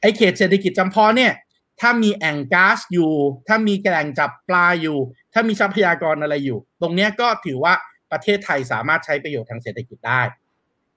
[0.00, 1.32] ไอเขตเศรษฐกิจจำเพาะเนี่ย
[1.80, 3.12] ถ้ามีแอ่งก๊าซอยู่
[3.48, 4.98] ถ้ามีแหล่งจับปลาอยู่
[5.32, 7.74] ถ้ามีทรัพยากรอะไรอยู่ ตรงนี้ก็ถือว่า
[8.14, 10.22] ประเทศไทยสามารถใช้ประโยชน์ทางเศรษฐกิจได้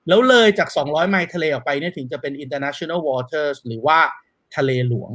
[0.08, 4.00] แล้วเลยจาก 200 ไมล์ทะเลออกไปเนี่ยถึงจะเป็น international waters หรือว่า
[4.56, 5.12] ทะเลหลวง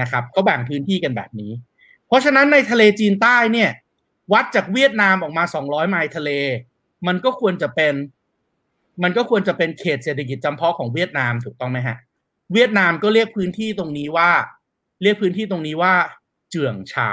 [0.00, 1.52] นะครับก็แบ่งพื้นที่กันแบบนี้
[2.06, 3.70] เพราะฉะนั้นในทะเลจีนใต้เนี่ย
[4.32, 6.30] วัดจากเวียดนามออกมา 200 ไมล์ทะเล
[7.06, 7.94] มันก็ควรจะเป็น
[9.02, 11.96] มันก็ควรจะเป็นเขตเศรษฐกิจจำเพาะของเวียดนามถูกต้องไหมฮะ
[12.52, 14.30] เวียดนามก็เรียกพื้นที่ตรงนี้ว่า
[15.02, 15.94] เรียกพื้นที่ตรงนี้ว่า
[16.50, 17.10] Trường Sa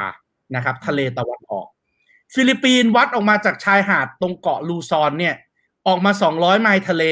[0.55, 1.67] นะครับ ทะเลตะวันออก
[2.33, 5.35] ฟิลิปปินส์วัดออกมาจากชายหาดตรงเกาะลูซอนเนี่ย
[5.87, 7.03] ออกมา 200 ไมล์ทะเล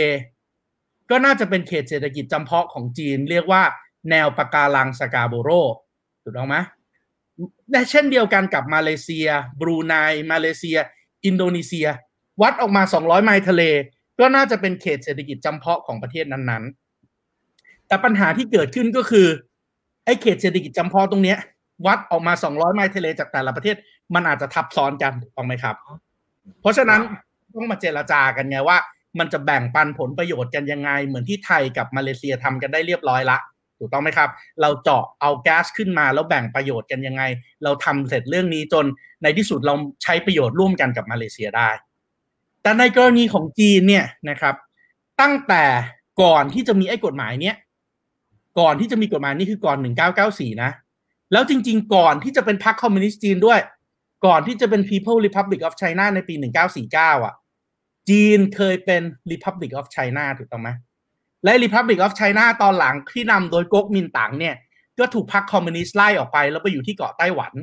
[1.10, 3.64] ก็น่าจะเป็นเขตเศรษฐกิจจำเพาะของจีน เรียกว่า
[4.10, 5.50] แนวปะการังสการ์โบโรห์
[6.24, 6.56] ถูกต้องไหม
[7.72, 9.28] และเช่นเดียวกันกับมาเลเซีย
[9.60, 9.96] บรูไน
[10.32, 10.78] มาเลเซีย
[11.26, 11.88] อินโดนีเซีย
[12.42, 13.64] วัดออกมา 200 ไมล์ทะเล
[14.20, 19.28] ก็น่าจะเป็นเขตเศรษฐกิจจำเพาะของประเทศนั้นๆ แต่ปัญหาที่เกิดขึ้นก็คือ
[20.06, 21.38] ไอ้เขตเศรษฐกิจจำเพาะตรงเนี้ย
[21.86, 23.76] วัดออกมา 200 ไมล์ทะเลจากแต่ละประเทศ
[24.16, 25.76] มันอาจจะทับซ้อนกันถูกต้องไหมครับ
[26.62, 27.02] เพราะฉะนั้น
[27.56, 28.78] ต้องมาเจรจากันไงว่า
[29.20, 33.38] มันจะแบ่งปันผลประโยชน์กันยังไง เหมือนที่ไทยกับมาเลเซียทำกันได้เรียบร้อยละ
[33.80, 34.30] ถูกต้องไหมครับ
[34.62, 37.24] เราเจาะเอาแก๊สขึ้นมาแล้วแบ่งประโยชน์กันยังไง
[37.64, 38.86] เราทำเสร็จเรื่องนี้จน
[39.24, 41.70] ในที่สุดเราใช้ประโยชน์ร่วมกันกับมาเลเซียได้
[42.62, 44.56] แต่ในกรณีของจีนเนี่ยนะครับ
[45.22, 45.64] ตั้งแต่
[46.22, 47.56] ก่อนที่จะมีไอ้กฎหมายเนี้ย
[48.60, 49.78] ก่อนที่จะมีกฎหมายนี่คือก่อน
[50.20, 50.72] 1994 นะ
[51.32, 53.60] แล้วจริง ๆ ก่อนที่จะเป็นพรรคคอมมิวนิสต์จีนด้วย
[54.26, 56.36] ก่อนที่จะเป็น People Republic of China ในปี
[56.80, 57.36] 1949 อะ
[58.10, 60.70] จีนเคยเป็น Republic of China ถูกต้องไหม
[61.44, 64.56] และ Republic of China ตอนหลังที่นำโดยก๊กมินตั๋งเนี่ย
[65.00, 67.54] ก็ถูกพรรคคอมมิวนิสต์ไล่ออกไป แล้วไปอยู่ที่เกาะไต้หวัน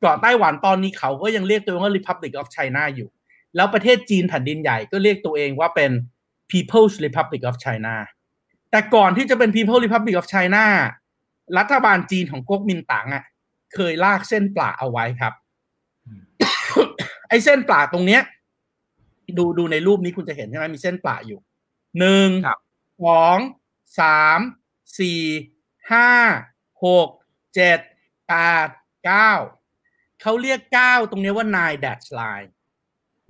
[0.00, 3.08] เกาะไต้หวันตอนนี้เขาก็ยังเรียกตัวเองว่า Republic of China อยู่
[3.56, 5.90] แล้วประเทศจีนแผ่นดินใหญ่ก็เรียกตัวเองว่าเป็น
[6.50, 7.94] People's Republic of China
[8.70, 10.64] แต่ก่อนที่จะเป็น People Republic of China
[11.58, 13.24] รัฐบาลจีนของก๊กมินตั๋งอะ
[13.74, 15.34] เคยลากเส้นปลาเอาไว้ครับ
[17.28, 18.22] ไอ้เส้นปลาตรงเนี้ย
[19.38, 21.40] ดูดูในรูปนี้คุณจะเห็นใช่ไหมมีเส้นปลาอยู่
[21.98, 22.58] หนึ่งครับ
[23.04, 23.38] สอง
[24.00, 24.38] สาม
[24.98, 25.22] สี่
[25.92, 26.10] ห้า
[26.84, 27.08] หก
[27.54, 27.78] เจ็ด
[28.28, 28.34] แป
[28.66, 28.68] ด
[29.04, 29.32] เก้า
[30.22, 32.50] เขาเรียกเก้าตรงนี้ว่า nine dash line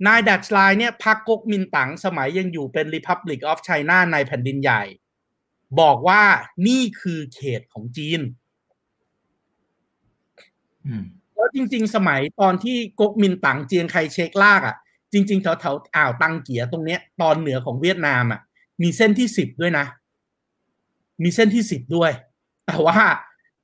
[0.05, 4.83] nine dash line เนี่ยพรรคก๊กมินตั๋งสมัยยังอยู่เป็น Republic of China ในแผ่นดินใหญ่
[5.79, 6.23] บอกว่า
[6.67, 8.21] นี่คือเขตของจีน
[10.85, 11.05] อืม
[11.39, 14.75] แล้วจริง ๆ สมัยตอนที่ก๊กมินตั๋งเจียงไคเชกลากอะ
[15.13, 18.39] จริง ๆแถวแถวอ่าวตังเกี๋ยตรงเนี้ย ตอนเหนือของเวียดนามอะ
[18.81, 19.85] มีเส้นที่สิบด้วยนะ
[21.23, 22.11] มีเส้นที่สิบด้วย
[22.67, 22.99] แต่ว่า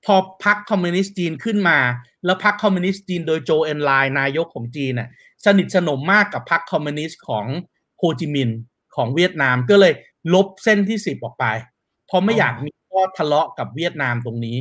[0.06, 1.80] พอพรรคคอมมิวนิสต์จีนขึ้นมา
[2.26, 5.10] แล้วพรรคคอมมิวนิสต์จีนโดยโจวเอินไหลนายกของจีนน่ะ
[5.46, 7.46] สนิทสนมมากกับพรรคคอมมิวนิสต์ของ
[7.98, 8.58] โฮจิมินห์
[8.96, 9.94] ของเวียดนามก็เลย
[10.34, 11.46] ลบเส้นที่สิบออกไป
[12.08, 14.58] เพราะไม่อยากมีข้อทะเลาะกับเวียดนามตรงนี้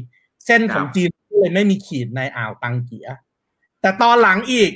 [0.47, 3.09] เส้นของจีนก็ เลยไม่มีขีดในอ่าวตังเกีย
[3.81, 4.71] แต่ตอนหลังอีก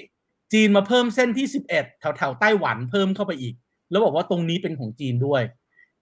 [0.52, 3.54] จีนมาเพิ่มเส้นที่สิบเอ็ดแถวแถวไต้หวันเพิ่มเข้าไปอีก
[3.90, 5.42] แล้วบอกว่าตรงนี้เป็นของจีนด้วย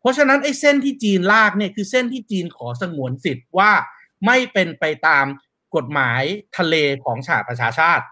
[0.00, 3.70] เพราะฉะนั้นไอ้เส้นที่จีนลากเนี่ยคือเส้นที่จีนขอสงวนสิทธิ์ว่า
[4.26, 5.26] ไม่เป็นไปตาม
[5.76, 6.22] กฎหมาย
[6.58, 8.04] ทะเลของสหประชาชาติ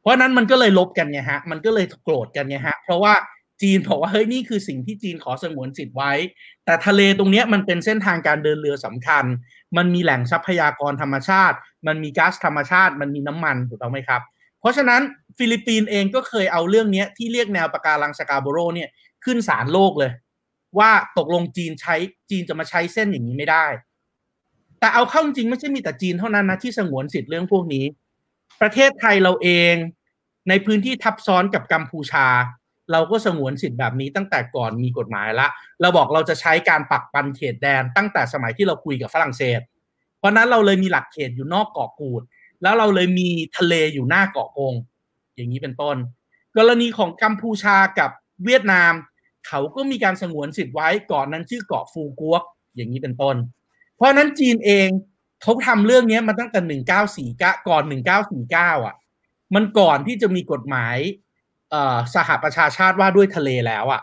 [0.00, 3.14] เพราะนั้นมันก็เลยลบกันไงฮะ มันก็เลยโกรธกันไงฮะ เพราะว่า
[3.62, 6.12] จีนบอกว่าเฮ้ยนี่คือสิ่งที่จีนขอสงวนสิทธิ์ไว้
[6.64, 9.24] แต่ทะเลตรงนี้มันเป็นเส้นทางการเดินเรือสำคัญ
[9.76, 11.56] มันมีแหล่งทรัพยากรธรรมชาติ
[11.86, 14.22] มันมีก๊าซธรรมชาติ มันมีน้ำมันถูกต้องไหมครับ
[14.60, 15.00] เพราะฉะนั้น
[15.38, 18.88] ฟิลิปปินส์เองก็เคยเอาเรื่องนี้ที่เรียกแนวปะการังสกาโบโรเนี่ย
[19.24, 20.12] ขึ้นศาลโลกเลย
[20.78, 21.96] ว่าตกลงจีนใช้
[22.30, 23.66] จีนจะมาใช้เส้นอย่างนี้ไม่ได้
[24.80, 27.84] แต่เอาเข้าจริงไม่ใช่มีแต่จีนเท่านั้นนะที่สงวนสิทธิ์เรื่องพวกนี้
[28.60, 29.74] ประเทศไทยเราเอง
[30.48, 32.26] ในพื้นที่ทับซ้อนกับกัมพูชา
[32.92, 35.48] เราก็สงวนสิทธิ์แบบนี้ตั้งแต่ก่อนมีกฎหมายละ
[35.80, 39.60] เราบอกเราจะใช้การปักปันเขตแดนตั้งแต่สมัยที่เราคุยกับฝรั่งเศส
[40.18, 42.22] เพราะนั้นเราเลยมีหลักเขตอยู่นอกเกาะกูด
[42.62, 44.74] แล้วเราเลยมีทะเลอยู่หน้าเกาะกง
[45.36, 45.96] อย่างนี้เป็นต้น
[46.56, 48.10] กรณีของกัมพูชากับ
[48.44, 48.92] เวียดนาม
[49.48, 52.42] เขาก็มีการสงวนสิทธิ์ไว้เกาะนั้นชื่อเกาะฟูกวก
[52.76, 53.36] อย่างนี้เป็นต้น
[53.96, 54.88] เพราะนั้นจีนเอง
[55.42, 58.94] เขาทำเรื่องนี้มาตั้งแต่หนึ่งเก้าสี่เก้าก่อนหนึ่งเก้าสี่เก้าอะ
[59.54, 60.96] มันก่อนที่จะมีกฎหมาย
[62.14, 64.02] สหประชาชาติว่าด้วยทะเลแล้วอะ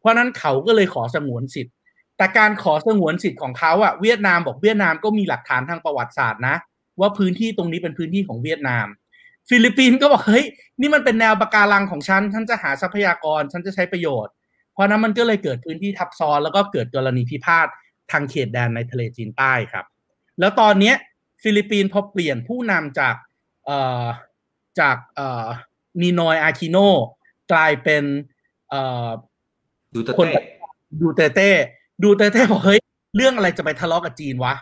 [0.00, 1.74] เพราะนั้นเขาก็เลยขอสงวนสิทธิ์
[2.16, 6.56] แต่การขอสงวนสิทธิ์ของเขาอะเวียดนามบอกเวียดนามก็มีหลักฐานทางประวัติศาสตร์นะ
[7.00, 8.86] ว่าพื้นที่ตรงนี้เป็นพื้นที่ของเวียดนาม
[9.48, 10.46] ฟิลิปปินส์ก็บอกเฮ้ย
[10.80, 14.32] นี่มันเป็นแนวปะการังของฉันฉันจะหาทรัพยากรฉันจะใช้ประโยชน์
[14.72, 17.66] เพราะนั้นมันก็เลยเกิดพื้นที่ทับซ้อนแล้วก็เกิดกรณีพิพาท
[18.12, 19.84] ทางเขตแดนในทะเลจีนใต้ครับ
[20.40, 20.92] แล้วตอนนี้
[21.42, 23.14] ฟิลิปปินส์พอเปลี่ยนผู้นำจาก
[23.66, 24.04] เอ่อ
[24.80, 24.96] จาก
[25.96, 26.76] เอ่อนินอยอาคีโน
[27.52, 28.04] กลายเป็น
[28.70, 29.08] เอ่อ
[29.94, 30.42] ดูเตร์เต้
[31.00, 31.50] ดูเตร์เต้
[32.02, 32.80] ดูเตร์เต้บอกเฮ้ย
[33.16, 34.54] เรื่องอะไรจะไปทะเลาะกับจีนวะ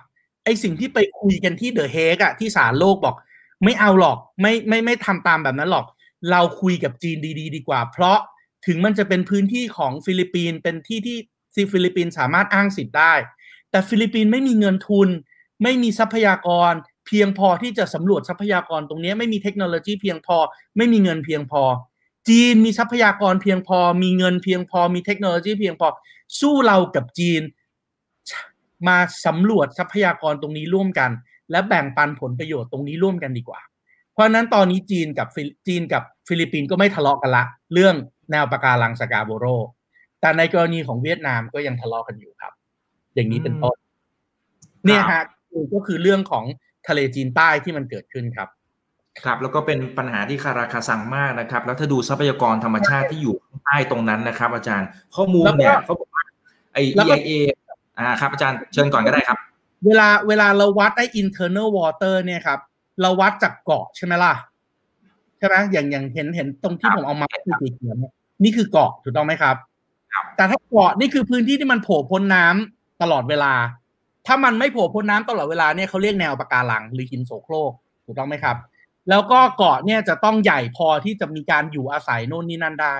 [0.44, 3.16] ไอสิ่งที่ไปคุยกันที่เดอะเฮกอะที่ศาลโลกบอก
[3.64, 5.86] ไม่เอาหรอกไม่ไม่ไม่ทำตามแบบนั้นหรอก
[6.30, 8.18] เราคุยกับจีนดีๆดีกว่า เพราะ
[8.66, 11.16] ถึงมันจะเป็นพื้นที่ของฟิลิปปินส์เป็นที่ที่
[11.54, 13.12] ซึ่งฟิลิปปินส์สามารถอ้างสิทธิ์ได้
[13.70, 15.08] แต่ฟิลิปปินส์ไม่มีเงินทุน
[15.62, 16.72] ไม่มีทรัพยากร
[17.06, 20.36] เพียงพอที่จะสำรวจทรัพยากรตรงนี้ไม่มีเทคโนโลยีเพียงพอ
[20.76, 21.62] ไม่มีเงินเพียงพอ
[22.28, 25.86] จีนมีทรัพยากรเพียงพอ มีเงินเพียงพอ มีเทคโนโลยีเพียงพอ
[26.40, 27.42] สู้เรากับจีน
[28.88, 31.10] มาสำรวจทรัพยากรตรงนี้ร่วมกัน
[31.50, 33.60] และแบ่งปันผลประโยชน์ตรงนี้ร่วมกันดีกว่า
[34.12, 35.28] เพราะนั้นตอนนี้จีนกับ
[35.66, 37.44] จีนกับฟิลิปปินส์ก็ไม่ทะเลาะกันละ
[37.74, 37.94] เรื่อง
[38.30, 39.46] แนวปะการังสกาโบโร
[40.20, 42.52] แต่ในกรณีของเวียดนามก็ยังทะเลาะกันอยู่ครับ
[43.14, 43.76] อย่างนี้เป็นต้น
[44.84, 45.22] เนี่ยฮะ
[45.72, 46.44] ก็คือเรื่องของ
[46.88, 48.48] ทะเลจีนใต้ที่มันเกิดขึ้นครับ
[49.24, 56.24] ครับ แล้วก็เป็นปัญหาที่คาราคาซังมากนะครับ แล้วถ้าดูทรัพยากรธรรมชาติที่อยู่ข้างใต้ตรงนั้นนะครับ อาจารย์ข้อมูลเนี่ยเขาบอกว่า
[56.72, 57.30] ไอ EIA
[57.98, 59.38] อ่าครับ อาจารย์เชิญก่อนก็ได้ครับ
[59.86, 62.58] เวลาเวลาเราวัดไอ้ internal water เนี่ยครับ
[63.00, 64.34] เราวัดจากเกาะใช่ไหมล่ะ
[65.38, 68.12] ใช่ไหมอย่างอย่างเห็นเห็นตรงที่ผมเอามาคือสีเขียวเนี่ย
[68.44, 69.56] นี่คือเกาะถูกต้องไหมครับ
[70.12, 73.52] ครับ แต่ถ้าเกาะนี่คือพื้นที่ที่มันโผล่พ้นน้ำตลอดเวลา
[74.26, 77.72] ถ้ามันไม่โผล่พ้นน้ำตลอดเวลาเนี่ยเขาเรียกแนวปะการังหรือหินโสโครก
[78.04, 78.56] ถูกต้องไหมครับ
[79.10, 82.94] แล้วก็เกาะเนี่ยจะต้องใหญ่พอที่จะมีการอยู่อาศัยโน่นนี่นั่นได้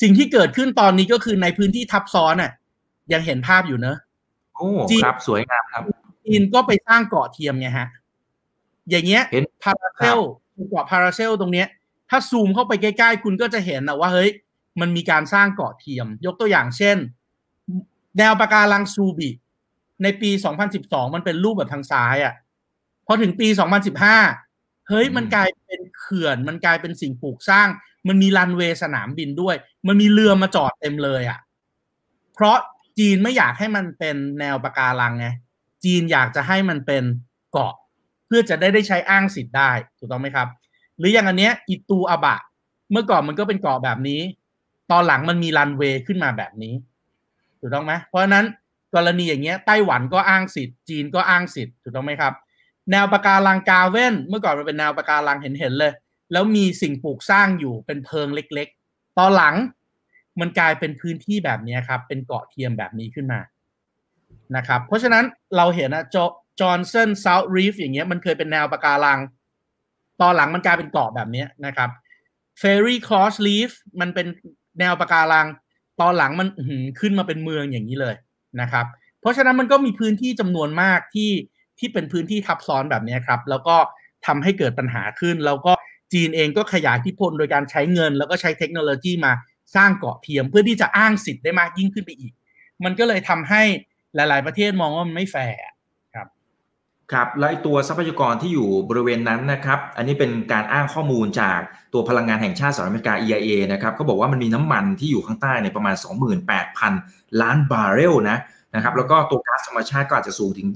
[0.00, 2.52] สิ่งที่เกิดขึ้นตอนนี้ก็คือในพื้นที่ทับซ้อนน่ะ
[3.12, 3.96] ยังเห็นภาพอยู่เนอะ
[4.56, 5.82] โอ้จีนครับสวยงามครับ
[6.24, 7.88] จีนก็ไปสร้างเกาะเทียมไงฮะ
[8.90, 10.18] อย่างเงี้ยเห็นพาราเซล
[10.70, 11.66] เกาะพาราเซลตรงเนี้ย
[12.10, 14.30] ถ้าซูมเข้าไปใกล้ๆ คุณก็จะเห็นนะว่าเฮ้ย
[14.80, 16.96] มันมีการสร้างเกาะเทียม ยกตัวอย่างเช่น
[18.18, 19.30] แนวปะการังซูบิ
[20.02, 20.30] ในปี
[20.72, 22.34] 2012 มันเป็นรูปแบบทางซ้ายอะ่ะ
[23.06, 23.48] พอถึงปี
[24.18, 27.68] 2015 เฮ้ยมันกลายเป็นเขื่อน มันกลายเป็นสิ่งปลูกสร้าง
[28.08, 31.38] มันมีรันเวย์สนามบินด้วย มันมีเรือมาจอดเต็มเลยอะ่ะ
[32.34, 32.56] เพราะ
[32.98, 35.26] จีนไม่อยากให้มันเป็นแนวปะการังไง
[35.84, 37.04] จีนอยากจะให้มันเป็น
[37.52, 37.74] เกาะ
[38.26, 40.48] เพื่อจะได้ได้ใช้อ้างสิทธิ์ได้ถูกต้องไหมครับ
[40.98, 42.36] หรืออย่างอันเนี้ยอิตูอาบะ
[42.90, 44.20] เมื่อก่อนมันก็เป็นเกาะแบบนี้
[44.90, 46.74] ตอนหลังมันมีรันเวย์ขึ้นมาแบบนี้
[47.60, 48.44] ถูกต้องไหมเพราะฉะนั้น
[48.96, 52.34] กรณีอย่างเงี้ยไต้หวันก็อ้างสิทธิ์จีนก็อ้างสิทธิ์ถูกต้องไหมครับ
[52.90, 55.92] แนวปะการังกาเว่นเมื่อก่อนมันเป็นแนวปะการังเห็นๆเลย
[56.32, 59.54] แล้วมีสิ่งปลูกสร้างอยู่เป็นเพิงเล็ก ๆ ตอนหลัง
[60.40, 63.40] มันกลายเป็นพื้นที่แบบนี้ครับ เป็นเกาะเทียมแบบนี้ขึ้นมา
[64.56, 65.24] นะครับ เพราะฉะนั้น
[65.56, 66.16] เราเห็นนะจ
[66.60, 69.18] จอห์นสันเซาท์รีฟอย่างเงี้ยมันเคยเป็นแนวปะการัง
[70.20, 71.90] ตอนหลังมันกลายเป็นเกาะแบบนี้นะครับ
[72.62, 73.70] ferry cross reef
[74.00, 74.26] มันเป็น
[74.80, 75.46] แนวปะการัง
[76.00, 76.48] ตอนหลังมัน
[77.00, 78.14] ขึ้นมาเป็นเมืองอย่างนี้เลย
[78.60, 78.86] นะครับ
[79.20, 81.30] เพราะฉะนั้นมันก็มีพื้นที่จำนวนมากที่
[81.78, 83.76] ที่เป็นพื้นที่ทับซ้อนแบบนี้ครับ แล้วก็
[84.26, 85.72] ทำให้เกิดปัญหาขึ้น แล้วก็
[86.12, 89.32] จีนเองก็ขยายที่พลโดยการใช้เงิน แล้วก็ใช้เทคโนโลยีมา
[89.76, 92.32] สร้างเกาะเทียม เพื่อที่จะอ้างสิทธิ์ได้มากยิ่งขึ้นไปอีก
[92.84, 93.62] มันก็เลยทำให้
[94.14, 95.58] หลาย ๆ ประเทศมองว่ามันไม่แฟร์
[97.12, 101.58] ครับครับแล้วตัวทรัพยากรที่อยู่บริเวณนั้นนะครับอันนี้เป็นการอ้างข้อมูลจาก
[101.92, 105.94] ตัวพลังงานแห่งชาติสหรัฐอเมริกา EIA นะครับเขาบอกว่ามันมีน้ำมันที่อยู่ข้างใต้ในประมาณ
[106.68, 108.38] 28,000 ล้านบาร์เรลนะ
[108.74, 110.68] นะครับแล้วก็ตัวก๊าซธรรมชาติก็อาจจะสูงถึง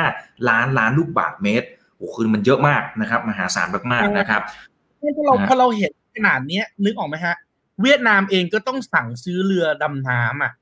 [0.00, 1.66] 25 ล้านล้านลูกบาศก์เมตร
[1.96, 4.42] โอ้คือมันเยอะมากนะครับมหาศาลมากๆนะครับ
[5.16, 7.34] พอเราพอเราเห็นขนาดนี้นึกออกไหมฮะ
[7.82, 10.52] เวียดนามเองก็ต้องสั่งซื้อเรือดำน้ำอะ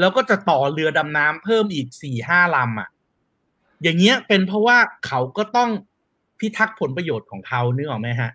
[0.00, 2.88] แล้วก็จะต่อเรือดำน้ำเพิ่มอีกสี่ห้าลำอะ
[3.82, 5.70] อย่างเงี้ยเป็นเพราะว่าเขาก็ต้อง
[6.38, 8.30] พิทักษ์ผลประโยชน์ของเขานึกออกไหมฮะ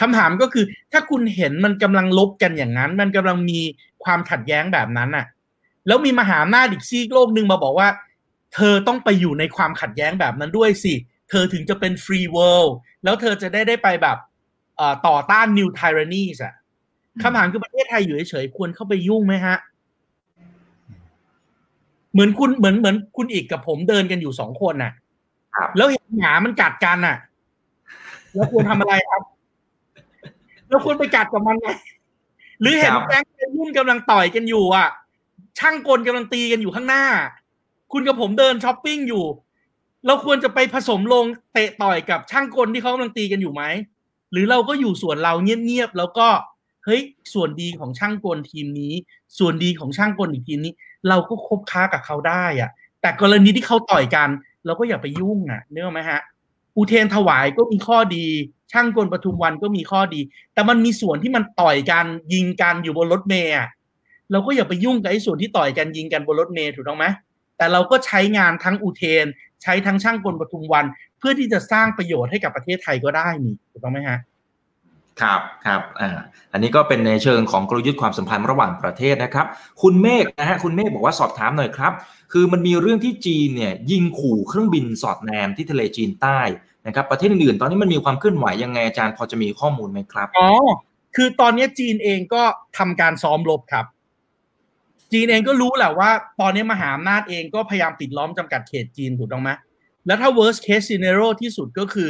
[0.00, 3.60] คำถามก็คือ ถ้าคุณเห็นมันกำลังลบกันอย่างนั้น มันกำลังมี
[4.04, 5.26] ความขัดแย้งแบบนั้นอะ
[5.86, 7.88] แล้วมีมหาอำนาจอีกซีกโลกหนึ่งมาบอกว่า
[8.54, 10.94] เธอต้องไปอยู่ในความขัดแย้งแบบนั้นด้วยสิ
[11.30, 12.74] เธอถึงจะเป็นฟรีเวิลด์
[13.04, 14.18] แล้วเธอจะได้ได้ไปแบบ
[15.06, 16.54] ต่อต้านนิวไทรนีสอะ
[17.22, 19.56] คำถามคือประเทศไทยอยู่เฉยๆควรเข้าไปยุ่งไหมฮะ
[22.12, 24.92] เหมือนคุณเหมือนเหมือนคุณอีกกับผมเดินกันอยู่สองคนน่ะ
[25.76, 27.16] แล้วเห็นหมามันกัดกันน่ะ
[28.34, 29.22] แล้วควรทำอะไรครับ
[30.68, 31.66] แล้วควรไปกัดกับมันไหม
[32.60, 33.24] หรือเห็นแก๊งวัย
[33.56, 34.88] รุ่นกำลังต่อยกันอยู่ อะ
[35.58, 37.04] ช่างกลกำลังตีกันอยู่ข้างหน้า
[37.92, 39.24] คุณกับผมเดินช้อปปิ้งอยู่
[40.06, 43.62] เราควรจะไปผสมลงเตะต่อยกับช่างกลที่เขากำลังตีกันอยู่ไหม
[44.32, 46.28] หรือเราก็อยู่ส่วนเราเงียบๆแล้วก็
[46.84, 47.02] เฮ้ย
[47.34, 48.92] ส่วนดีของช่างกลทีมนี้
[49.38, 50.72] ส่วนดีของช่างกลอีกทีมนี้
[51.08, 52.70] เราก็คบค้ากับเขาได้อะ
[53.00, 54.28] แต่กรณีที่เขาต่อยกัน
[54.66, 56.20] เราก็อย่าไปยุ่งอะนึกออกไหมฮะ
[56.76, 58.26] อุเทนถวายก็มีข้อดี
[58.72, 60.20] ช่างกลปทุมวันก็มีข้อดี
[60.54, 63.52] แต่มันมีส่วนที่มันต่อยกันยิงกันอยู่บนรถเมย์
[64.32, 67.06] เราก็อย่าไปยุ่งกับไอ้ส่วนที่ต่อยกันยิงกันบนรถเมย์ถูกต้องไหม
[67.56, 69.26] แต่เราก็ใช้งานทั้งอุเทน
[69.62, 70.84] ใช้ทั้งช่างกลปทุมวัน
[71.18, 74.18] เพื่อที่จะสร้างประโยชน์ให้กับประเทศไทยก็ได้นี่ถูกต้องไหมฮะ
[75.22, 76.10] ครับครับอ่า
[76.52, 79.46] อันนี้ก็เป็นในเชิงของกลยุทธ์ความสัมพันธ์ระหว่างประเทศนะครับ
[79.82, 81.92] คุณเมฆนะฮะคุณเมฆบอกว่าสอบถามหน่อยครับ
[82.32, 86.40] คือมันมีเรื่องที่จีนเนี่ยยิงขู่เครื่องบินสอดแนมที่ทะเลจีนใต้
[86.86, 90.50] นะครับประเทศอื่นๆ ตอนนี้มันมีความเคลื่อนไหวยังไงอาจารย์พอจะมีข้อมูลไหมครับอ๋อ
[91.16, 92.42] คือตอนนี้จีนเองก็
[92.78, 93.86] ทำการซ้อมรบครับ
[95.12, 96.10] จีนเองก็รู้แหละว่า
[96.40, 99.50] ตอนนี้มหาอำนาจเองก็พยายามปิดล้อมจำกัดเขตจีนถูกต้องไหม
[100.06, 102.08] แล้วถ้า worst case scenario ที่สุดก็คือ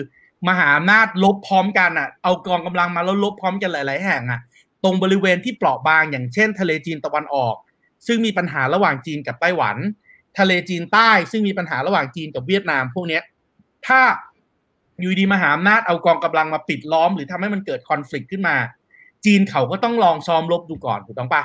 [0.48, 4.40] มหาอำนาจลบพร้อมกันอะ เอากองกำลังมาแล้วลบพร้อมกันหลาย ๆ แห่งอะ
[4.84, 7.54] ตรงบริเวณที่เปราะบางอย่างเช่น ทะเลจีนตะวันออก
[8.06, 9.76] ซึ่งมีปัญหาระหว่างจีนกับไต้หวัน
[10.38, 13.20] ทะเลจีนใต้ ซึ่งมีปัญหาระหว่างจีนกับเวียดนาม พวกนี้
[13.86, 14.00] ถ้า
[15.00, 18.56] อยู่ดีมหาอำนาจเอากองกำลังมาปิดล้อม หรือทำให้มันเกิดคอน FLICT ขึ้นมา
[19.24, 21.42] จีนเขาก็ต้องลองซ้อมรบดูก่อนถูกต้องปะ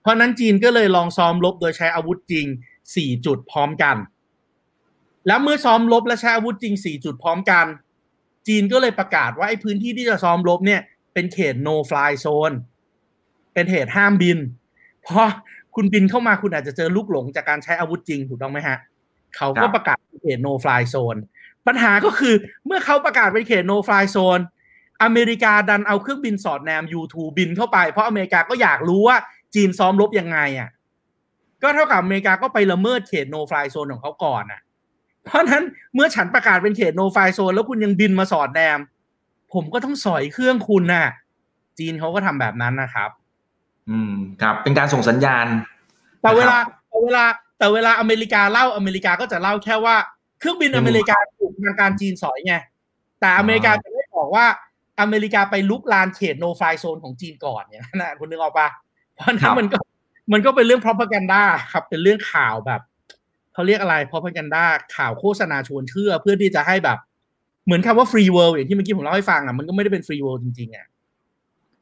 [0.00, 2.46] เพราะนั้นจีนก็เลยลองซ้อมรบโดยใช้อาวุธจริง
[2.96, 3.96] สี่จุดพร้อมกัน
[5.26, 7.66] แล้วเมื่อซ้อมรบและใช้อาวุธจริงสี่จุดพร้อมกัน
[8.46, 10.80] จีนก็เลยประกาศว่าไอ้พื้นที่ที่จะซ้อมรบเนี่ย
[11.14, 12.54] เป็นเขต no fly zone
[13.54, 14.38] เป็นเหตุห้ามบิน
[15.02, 15.28] เพราะ
[15.74, 18.78] คุณบินเข้ามาคุณอาจจะเจอลูกหลงจากการใช้อาวุธจริงถูกต้องไหมฮะ
[19.36, 21.20] เขาก็ประกาศเขต no fly zone
[21.66, 22.34] ปัญหาก็คือ
[22.66, 24.42] เมื่อเขาประกาศเป็นเขต no fly zone
[25.02, 29.16] อเมริกาดันเอาเครื่องบินสอดแนม U2 บินเข้าไป เพราะอเมริกาก็อยากรู้ว่า
[29.54, 30.68] จีนซ้อมรบยังไงอะ
[31.62, 34.60] ก็เท่ากับอเมริกาก็ไปละเมิดเขต no fly zone ของเขาก่อนอะ
[35.26, 35.62] เพราะนั้น
[35.94, 38.78] เมื่อฉันประกาศเป็นเขตโนไฟโซนแล้วคุณยังบินมาสอดแนม
[39.54, 41.06] ผมก็ต้องสอยเครื่องคุณน่ะ
[41.78, 43.10] จีนเขาก็ทำแบบนั้นนะครับ
[43.90, 44.12] อืม
[44.42, 45.46] ครับ เป็นการส่งสัญญาณ
[46.22, 46.56] แต่เวลา
[46.88, 47.24] แต่เวลา
[47.58, 49.96] แต่เวลาอเมริกาเล่าอเมริกาก็จะเล่าแค่ว่า
[50.38, 52.54] เครื่องบินอเมริกาถูกทางการจีนสอยไง
[53.20, 54.46] แต่อเมริกาจะไม่บอกว่า
[55.00, 58.68] อเมริกาไปลุกลานเขตโนไฟโซนของจีนก่อนเนี่ยนะคุณนึกออกปะ
[59.14, 59.78] เพราะนั้นมันก็
[60.32, 62.80] มันก็เป็นเรื่อง propaganda ครับ เป็นเรื่องข่าวแบบ
[63.56, 66.98] เขาเรียกอะไรพอพันกันด้าข่าวโฆษณาชวนเชื่อเพื่อที่จะให้แบบ
[67.66, 70.86] เหมือนคำว่า free world อย่างที่เมื่อกี้ผมเล่าให้ฟังอะมันก็ไม่ได้เป็น free world จริงๆอะ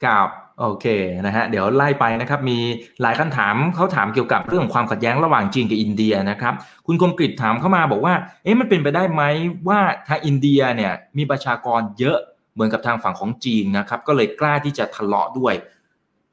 [0.05, 0.29] กับ
[0.61, 0.87] โอเค
[1.27, 2.59] นะฮะเดี๋ยวไล่ไปนะครับมี
[3.03, 6.55] หลายคำถามเขาถามเกี่ยวกับเรื่องความขัดแย้งระหว่างจีนกับอินเดียนะครับ
[6.87, 8.15] คุณคมกริชถามเข้ามาบอกว่า
[8.45, 9.23] เอ๊ะมันเป็นไปได้ไหม
[9.69, 12.19] ว่าทางอินเดียเนี่ยมีประชากรเยอะ
[12.55, 15.55] เหมือนกับทางฝั่งของจีนนะครับก็เลยกล้าที่จะทะเลาะด้วย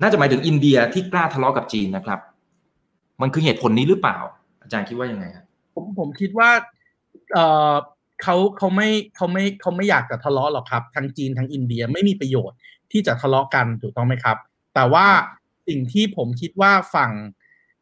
[0.02, 2.20] น่าจะหมายถึงอินเดียที่กล้าทะเลาะกับจีนนะครับ
[3.22, 4.20] มันคือเหตุผลนี้หรือเปล่า
[4.72, 6.50] จารย์คิดว่ายังไงครับผมผมคิดว่า
[7.34, 7.40] เอ
[7.74, 7.76] อ
[8.24, 12.58] เขาเขาไม่เขาไม่เขาไม่อยากจะทะเลาะหรอกครับทั้งจีนทั้งอินเดียไม่มีประโยชน์
[12.92, 14.38] ที่จะทะเลาะกันถูกต้องไหมครับ
[14.76, 15.06] แต่ว่า
[15.68, 17.12] สิ่งที่ผมคิดว่าฝั่ง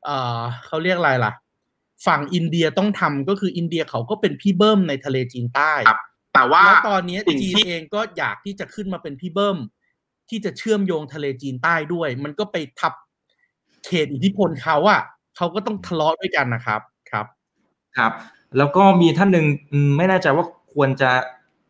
[0.03, 0.09] เอ
[0.39, 1.33] อเขาเรียกอะไรล่ะ
[2.07, 5.73] ฝั่งอินเดียต้องทำก็คืออินเดียเขาก็เป็นพี่เบิ้มในทะเลจีนใต้
[6.33, 9.57] แต่ว่าแล้วตอนนี้จีนเองก็อยากที่จะขึ้นมาเป็นพี่เบิ้ม
[10.29, 12.93] ที่จะเชื่อมโยงทะเลจีนใต้ด้วย มันก็ไปทับ
[13.85, 15.01] เขตอิทธิพลเขาอะ
[15.39, 16.81] เขาก็ต้องทะเลาะด้วยกันนะครับ
[17.11, 17.25] ครับ
[17.97, 18.11] ครับ
[18.57, 19.45] แล้วก็มีท่านหนึ่ง
[19.97, 21.11] ไม่แน่ใจว่าควรจะ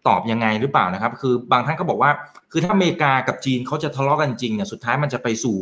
[0.08, 2.12] ตอบยังไงหรือเปล่านะครับ คือบางท่านก็บอกว่า
[2.52, 5.58] คือถ้าอเมริกากับจีนเขาจะทะเลาะกันจริงเนี่ยสุดท้ายมันจะไปสู่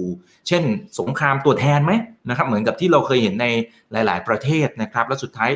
[0.47, 0.64] เช่น
[0.99, 1.91] สงครามตัวแทนไหม
[2.30, 3.45] นะครับ เหมือนกับที่เราเคยเห็นใน
[3.91, 5.51] หลาย ๆ ประเทศนะครับ แล้วสุดท้าย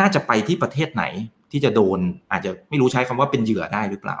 [0.00, 1.04] น่าจะไปที่ประเทศไหน
[1.50, 1.98] ที่จะโดน
[2.30, 4.18] อาจจะไม่รู้ใช้คำว่าเป็นเหยื่อได้หรือเปล่า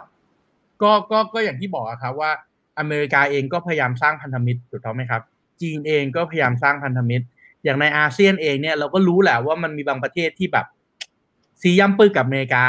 [0.82, 2.30] ก็ก็ก็อย่างที่บอกครับว่า
[2.78, 5.22] อเมริกาเองก็พยายามสร้างพันธมิตรถูกต้องไหมครับ
[5.60, 7.24] จีนเองก็พยายามสร้างพันธมิตร
[7.66, 10.66] อย่างในอาเซียนเองเนี่ยเราก็รู้แหละว่ามันมีบางประเทศที่แบบ
[11.60, 12.64] ซีย่ำปื้กับอเมริกา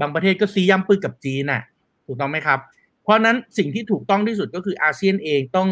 [0.00, 1.62] บางประเทศก็ซีย่ำปื้กับจีนน่ะ
[2.06, 2.58] ถูกต้องไหมครับ
[3.02, 5.68] เพราะนั้นสิ่งที่ถูกต้องที่สุดก็คืออาเซียนเองต้อง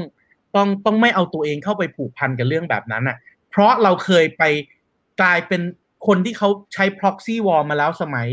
[0.54, 3.16] ต้องต้องไม่เอาตัวเองเข้าไปผูกพันกับเรื่องแบบนั้นน่ะ
[3.50, 4.42] เพราะเราเคยไป
[5.20, 5.62] กลายเป็น
[6.06, 8.26] คนที่เขาใช้ proxy war มาแล้วสมัย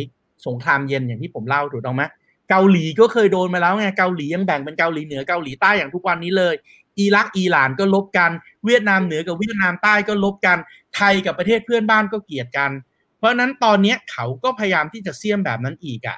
[0.48, 2.04] สงครามเย็นอย่างที่ผมเล่าถูกต้องไหม
[2.50, 6.54] เกาหลีก็เคยโดนมาแล้วไงเกาหลียังแบ่งเป็นเกาหลีเหนือเกาหลีใต้อย่างทุกวันนี้เลย
[7.00, 8.32] อิรักอิหร่านก็ลบกัน
[8.66, 10.58] เวียดนามเหนือกับเวียดนามใต้ก็ลบกัน
[10.96, 12.72] ไทยกับประเทศเพื่อนบ้านก็เกลียดกัน
[13.18, 16.18] เพราะนั้นตอนนี้เขาก็พยายามที่จะเสี่ยมแบบนั้นอีกอะ่ะ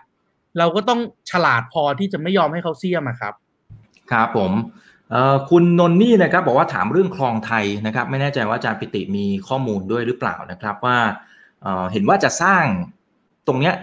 [0.57, 0.99] เราก็ต้อง
[1.31, 3.33] ฉลาดพอที่จะไม่ยอมให้เขาเสี่ยมอะครับ
[4.11, 4.51] ครับผม
[5.49, 10.97] คุณนนนี่นะครับบอกว่าถามเรื่องคลองไทยนะครับ ไม่แน่ใจว่าอาจารย์ปิติมีข้อมูลด้วยหรือเปล่านะครับว่า
[11.91, 12.65] เห็นว่าจะสร้าง
[13.47, 13.73] ตรงเนี้ย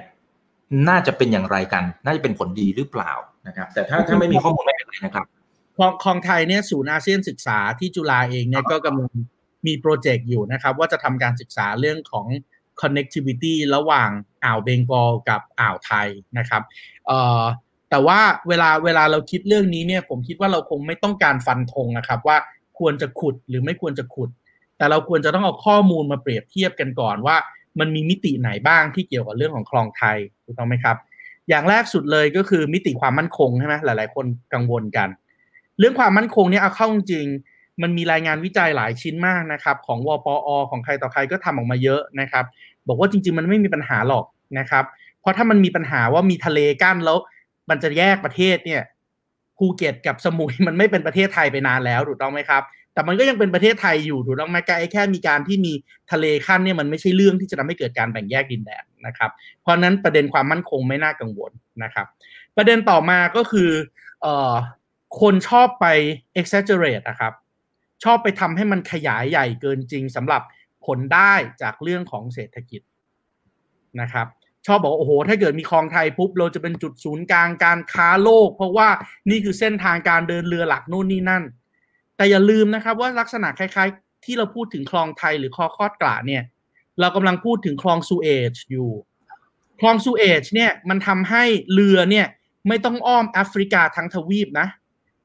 [0.88, 3.12] น่าจะเป็นอย่างไรกัน น่าจะเป็นผลดีหรือเปล่า
[3.46, 5.26] นะครับ แต่ถ้าถ้าไม่มีข้อมูลไม่เป็นไรนะครับ
[5.76, 9.10] คลองคลองไทยเนี่ยศูนย์อาเซียนศึกษาที่จุฬาเองเนี่ยก็กำลัง
[9.66, 12.26] มีโปรเจกต์อยู่นะครับ ว่าจะทำการศึกษาเรื่องของ
[12.80, 14.10] connectivity ระหว่าง
[14.44, 16.08] อ่าวเบงกอลกับอ่าวไทย
[16.38, 16.62] นะครับ
[17.06, 17.42] เอ่อ
[17.90, 22.36] แต่ว่าเวลาเวลาเราคิดเรื่องนี้เนี่ยผมคิดว่าเราคงไม่ต้องการฟันธงนะครับ ว่า
[22.78, 24.30] ควรจะขุดหรือไม่ควรจะขุด
[24.76, 27.36] แต่เราควรจะต้องเอาข้อมูลมาเปรียบเทียบกันก่อนว่า
[27.80, 30.96] มันมีมิติไหนบ้างที่เกี่ยวกับเรื่องของคลองไทยถูกต้องไหมครับ
[31.48, 37.26] อย่างแรกสุดเลยก็คือมิติความมั่นคงใช่ไหมหลาย ๆ คนกังวลกันเรื่องความมั่นคงเนี่ยเอาเข้าจริง
[37.82, 42.44] มันมีรายงานวิจัยหลายชิ้นมากนะครับ ของวปอ ของใครต่อใครก็ทำออกมาเยอะนะครับ
[42.88, 44.24] บอกว่าจริง ๆ มันไม่มีปัญหาหรอก
[44.58, 44.84] นะครับ
[45.20, 47.18] เพราะถ้ามันมีปัญหาว่ามีทะเลกั้นแล้ว
[47.70, 48.82] มันจะแยกประเทศเนี่ย
[49.58, 52.62] ภูเก็ตกับสมุยมันไม่เป็นประเทศไทยไปนานแล้วถูกต้องไหมครับ
[52.94, 55.72] แต่มันก็ยังเป็นประเทศไทยอยู่ถูกต้องไหมไอ้แค่มีการที่มี
[56.12, 59.30] ทะเลขั้นเนี่ยมันไม่ใช่เรื่องที่จะทำให้เกิดการแบ่งแยกดินแดนนะครับ
[59.62, 61.52] เพราะนั้นประเด็นความมั่นคงไม่น่ากังวล
[61.82, 62.06] นะครับ
[62.56, 63.70] ประเด็นต่อมาก็คือ
[64.22, 64.52] เอ่อ
[65.20, 65.86] คนชอบไป
[66.40, 67.32] exaggerate นะครับ
[68.04, 70.42] ชอบไปทำให้มันขยายใหญ่เกินจริงสำหรับ
[70.86, 72.82] ผลได้จากเรื่องของเศรษฐกิจ
[74.00, 74.26] นะครับ
[74.66, 78.88] ชอบบอกโอ้โห ถ้าเกิดมีคลองไทยปุ๊บเราจะเป็นจุดศูนย์กลางการค้าโลก เพราะว่า
[79.30, 81.42] นี่คือเส้นทางการเดินเรือหลักนู่นนี่นั่น
[82.16, 86.42] แต่อย่าลืมนะครับว่าลักษณะคล้ายๆ ที่เราพูดถึงคลองไทยหรือคอคอดกระเนี่ย
[87.00, 88.90] เรากำลังพูดถึงคลองซูเอชอยู่
[89.80, 91.44] คลองซูเอชเนี่ยมันทำให้
[91.74, 92.26] เรือเนี่ย
[92.68, 94.68] ไม่ต้องอ้อมแอฟริกาทั้งทวีปนะ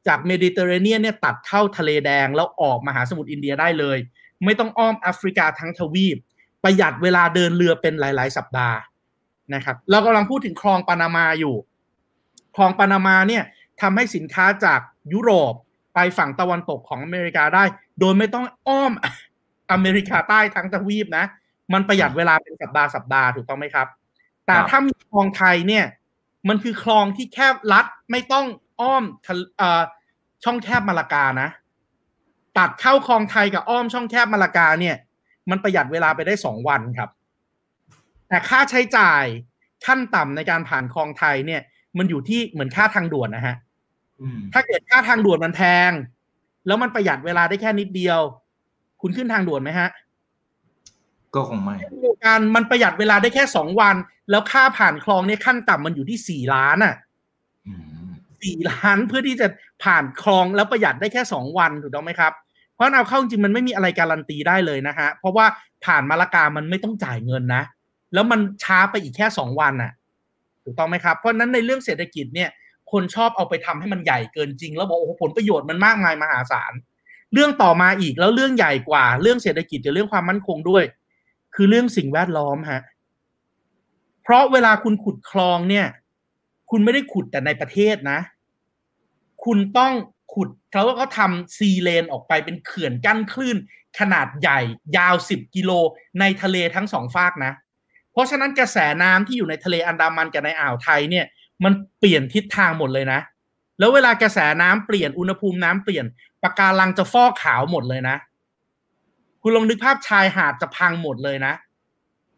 [0.07, 3.97] จากเมดิเตอร์เรเนียนเนี่ยตัดเข้าทะเลแดงแล้วออกมหาสมุทรอินเดียได้เลย
[4.45, 6.17] ไม่ต้องอ้อมแอฟริกาทั้งทวีป
[6.63, 8.77] ประหยัดเวลาเดินเรือเป็นหลาย ๆ สัปดาห์
[9.53, 11.55] นะครับเรากำลังพูดถึงคลองปานามาอยู่
[12.55, 13.43] คลองปานามาเนี่ย
[13.81, 14.79] ทำให้สินค้าจาก
[15.13, 15.53] ยุโรป
[15.95, 17.63] ไปฝั่งตะวันตกของอเมริกาได้
[17.99, 18.91] โดยไม่ต้องอ้อม
[19.71, 21.25] อเมริกาใต้ทั้งทวีปนะ
[21.73, 23.87] มันประหยัดเวลาเป็นสัปดาห์สัปดาห์ถูกต้องไหมครับ
[24.45, 25.85] แต่ถ้ามีคลองไทยเนี่ย
[26.49, 28.45] มันคือคลองที่แคบลัดไม่ต้อง
[28.81, 29.03] อ้อม
[30.43, 31.49] ช่องแคบมาลากานะ
[32.57, 34.95] ตัดเข้าคลองไทยกับอ้อมช่องแคบมาลากาเนี่ย
[35.49, 37.09] มันประหยัดเวลาไปได้สองวันครับ
[38.27, 39.23] แต่ค่าใช้จ่าย
[39.85, 41.61] ขั้นต่ำในการผ่านคลองไทยเนี่ย
[41.97, 43.55] มันอยู่ที่เหมือนค่าทางด่วนนะฮะ
[44.53, 45.91] ถ้าเกิดค่าทางด่วนมันแพง
[46.67, 48.19] แล้วมันประหยัดเวลาได้แค่นิดเดียว
[49.01, 49.89] คุณขึ้นทางด่วนไหมฮะ
[51.35, 51.75] ก็คงไม่
[52.25, 53.95] การมันประหยัดเวลาได้แค่สองวัน
[54.29, 56.95] แล้วค่าผ่านคลองเนี่ยขั้นต่ำมันอยู่ที่สี่ล้านอะ
[58.43, 59.47] สี่ล้านเพื่อที่จะ
[59.83, 62.33] ผ่านคลองแล้วประหยัดได้แค่สองวันถูกต้องไหมครับ
[62.75, 65.45] เพราะเอาเข้าจริงมันไม่มีอะไรการันตีได้เลยนะฮะเพราะว่า
[65.85, 67.63] ผ่านมาลากามันไม่ต้องจ่ายเงินนะ
[68.13, 69.91] แล้วมันช้าไปอีกแค่สองวันน่ะ
[70.63, 72.49] ถูกต้องไหมครับ เพราะนั้นในเรื่องเศรษฐกิจเนี่ย
[72.91, 76.73] คนชอบเอาไปทำให้มันใหญ่เกินจริง แล้วบอกโอ้ผลประโยชน์มันมากมายมหาศาล
[77.33, 80.83] เรื่องต่อมาอีกแล้วเรื่องใหญ่กว่า เรื่องเศรษฐกิจกับเรื่องความมั่นคงด้วย
[81.55, 82.81] คือเรื่องสิ่งแวดล้อมฮะ
[84.23, 85.85] เพราะเวลาคุณขุดคลองเนี่ย
[86.69, 88.19] คุณไม่ได้ขุดแต่ในประเทศนะ
[89.47, 89.93] คุณต้อง
[90.33, 93.57] ขุดเขาก็ทำซีเลนออกไปเป็นเขื่อนกั้นคลื่น
[93.99, 94.59] ขนาดใหญ่
[94.97, 95.71] ยาวสิบกิโล
[96.19, 97.53] ในทะเลทั้งสองฝากนะ
[98.11, 101.25] เพราะฉะนั้นกระแสน้ำที่อยู่ในทะเลอันดามันกับในอ่าวไทยเนี่ย
[101.63, 103.19] มันเปลี่ยนทิศทางหมดเลยนะ
[103.79, 106.05] แล้วเวลากระแสน้ำเปลี่ยนอุณหภูมิน้ำเปลี่ยน
[106.43, 108.15] ปะการังจะฟอกขาวหมดเลยนะ
[109.41, 111.53] คุณลองนึกภาพชายหาดจะพังหมดเลยนะ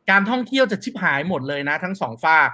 [0.10, 2.50] การท่องเที่ยวจะชิบหายหมดเลยนะ ทั้งสองฝาก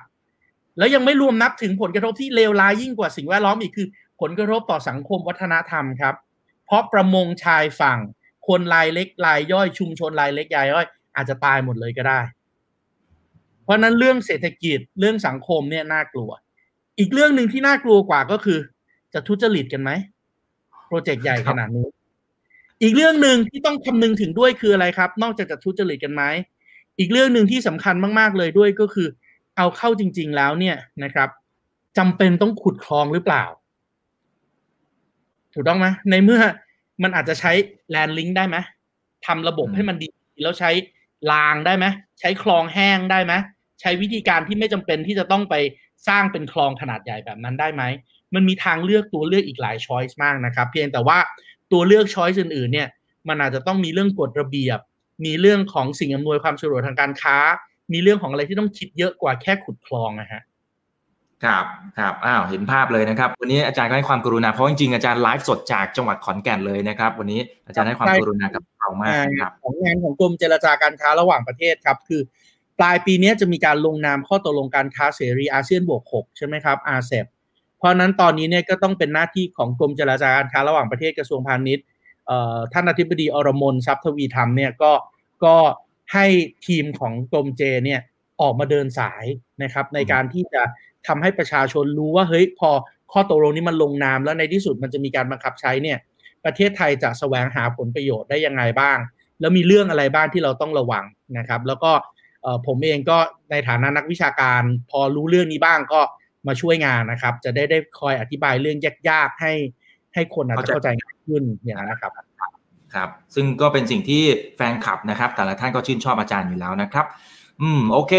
[0.78, 3.88] แล้วยังไม่รวมนับถึงผลกระทบที่เลวร้ายยิ่งกว่าสิ่งแวดล้อมอีกคือ
[4.20, 6.16] ผลกระทบต่อสังคมวัฒนธรรมครับ
[6.66, 7.99] เพราะประมงชายฝั่ง
[8.47, 10.86] คนรายเล็กรายย่อยชุมชนรายเล็กรายย่อย
[11.16, 12.20] อาจจะตายหมดเลยก็ได้
[13.63, 16.32] เพราะนั้นเรื่องเศรษฐกิจเรื่องสังคมเนี่ยน่ากลัว
[16.99, 18.59] อีกเรื่องหนึ่งที่น่ากลัวกว่าก็คือ
[19.13, 19.91] จะทุจริตกันไหม
[20.88, 21.88] โปรเจกต์ใหญ่ขนาดนี้
[22.82, 26.24] อีกเรื่องหนึ่งที่ต้องคำนึงถึงด้วยคืออะไรครับ นอกจากจะทุจริตกันไหม
[26.99, 29.07] อีกเรื่องหนึ่งที่สำคัญมากๆเลยด้วยก็คือ
[29.57, 31.30] เอาเข้าจริง ๆ แล้วเนี่ยนะครับ
[31.97, 33.43] จำเป็นต้องขุดคลองหรือเปล่า
[35.56, 36.41] ถูกต้องไหมในเมื่อ
[37.03, 37.51] มันอาจจะใช้
[37.91, 38.58] แลนลิงได้ไหม
[39.26, 40.08] ทำระบบให้มันดี
[40.43, 40.72] แล้วใช้
[41.32, 41.86] รางได้ไหม
[42.20, 43.34] ใช้คลองแห้งได้ไหม
[43.82, 45.56] ใช้วิธีการที่ไม่จำเป็นที่จะต้องไป
[46.08, 47.84] สร้างเป็นคลองขนาดใหญ่แบบนั้นได้ไหม
[48.36, 51.18] มันมีทางเลือกตัวเลือกอีกหลายช้อยส์มากนะครับ เพียงแต่ว่า
[51.72, 52.88] ตัวเลือกช้อยส์อื่นๆเนี่ย
[53.28, 54.80] มันอาจจะต้องมีเรื่องกฎระเบียบ
[55.26, 57.38] มีเรื่องของสิ่งอำนวยความสะดวกทางการค้า
[57.93, 60.41] มีเรื่องของอะไรที่ต้องคิดเยอะกว่าแค่ขุดคลองนะฮะ
[61.43, 61.65] ครับ
[61.99, 72.21] ครับอ้าวเห็นภาพเลยนะครับ วันนี้อาจารย์ก็ให้ความกรุณาเพราะจริงๆอาจารย์ไลฟ์สดจากจังหวัดขอนแก่นเลยนะครับ วันนี้อาจารย์ให้ความกรุณากับเรามากครับของงานของกรมเจรจาการค้าระหว่างประเทศครับ คือ
[72.79, 77.25] ปลายปีนี้จะมีการลงนามข้อตกลงการค้าเสรีอาเซียนบวก6ใช่ไหมครับอาเซบ
[77.77, 81.86] เพราะนั้นตอนนี้เนี่ยก็ต้องเป็นหน้าที่ของกรมเจรจาการค้าระหว่างประเทศกระทรวงพาณิชย์
[82.73, 84.91] ท่านอธิบดีอรมนทรัพย์ทวีธรรมเนี่ยก็
[85.45, 85.55] ก็
[86.13, 86.25] ให้
[86.67, 88.01] ทีมของกรมเจเนี่ย
[88.41, 89.25] ออกมาเดินสาย
[89.63, 90.61] นะครับในการที่จะ
[91.08, 92.70] ทำให้ประชาชนรู้ว่าเฮ้ยพอ
[93.12, 95.97] ข้อตกลงนี้มันลงนามแล้วในที่สุดมันจะมีการบังคับใช้เนี่ย
[96.45, 98.97] ประเทศไทยจะแสวงหาผลประโยชน์ได้ยังไงบ้าง
[99.39, 101.03] แล้วมีเรื่องอะไรบ้างที่เราต้องระวัง
[101.38, 101.91] นะครับ แล้วก็
[102.68, 103.18] ผมเองก็
[103.51, 106.01] ในฐานะนักวิชาการ พอรู้เรื่องนี้บ้างก็
[106.47, 108.78] มาช่วยงานนะครับ จะได้ได้คอยอธิบายเรื่อง
[109.10, 109.53] ยากๆให้
[110.14, 112.12] ให้คนอาจจะเข้าใจง่ายขึ้นอย่างนั้นนะครับ
[112.95, 114.24] ครับ ซึ่งก็เป็นสิ่งที่
[114.56, 117.06] แฟนคลับนะครับ แต่ละท่านก็ชื่นชอบอาจารย์อยู่แล้วนะครับ
[117.62, 118.14] อืม โอเค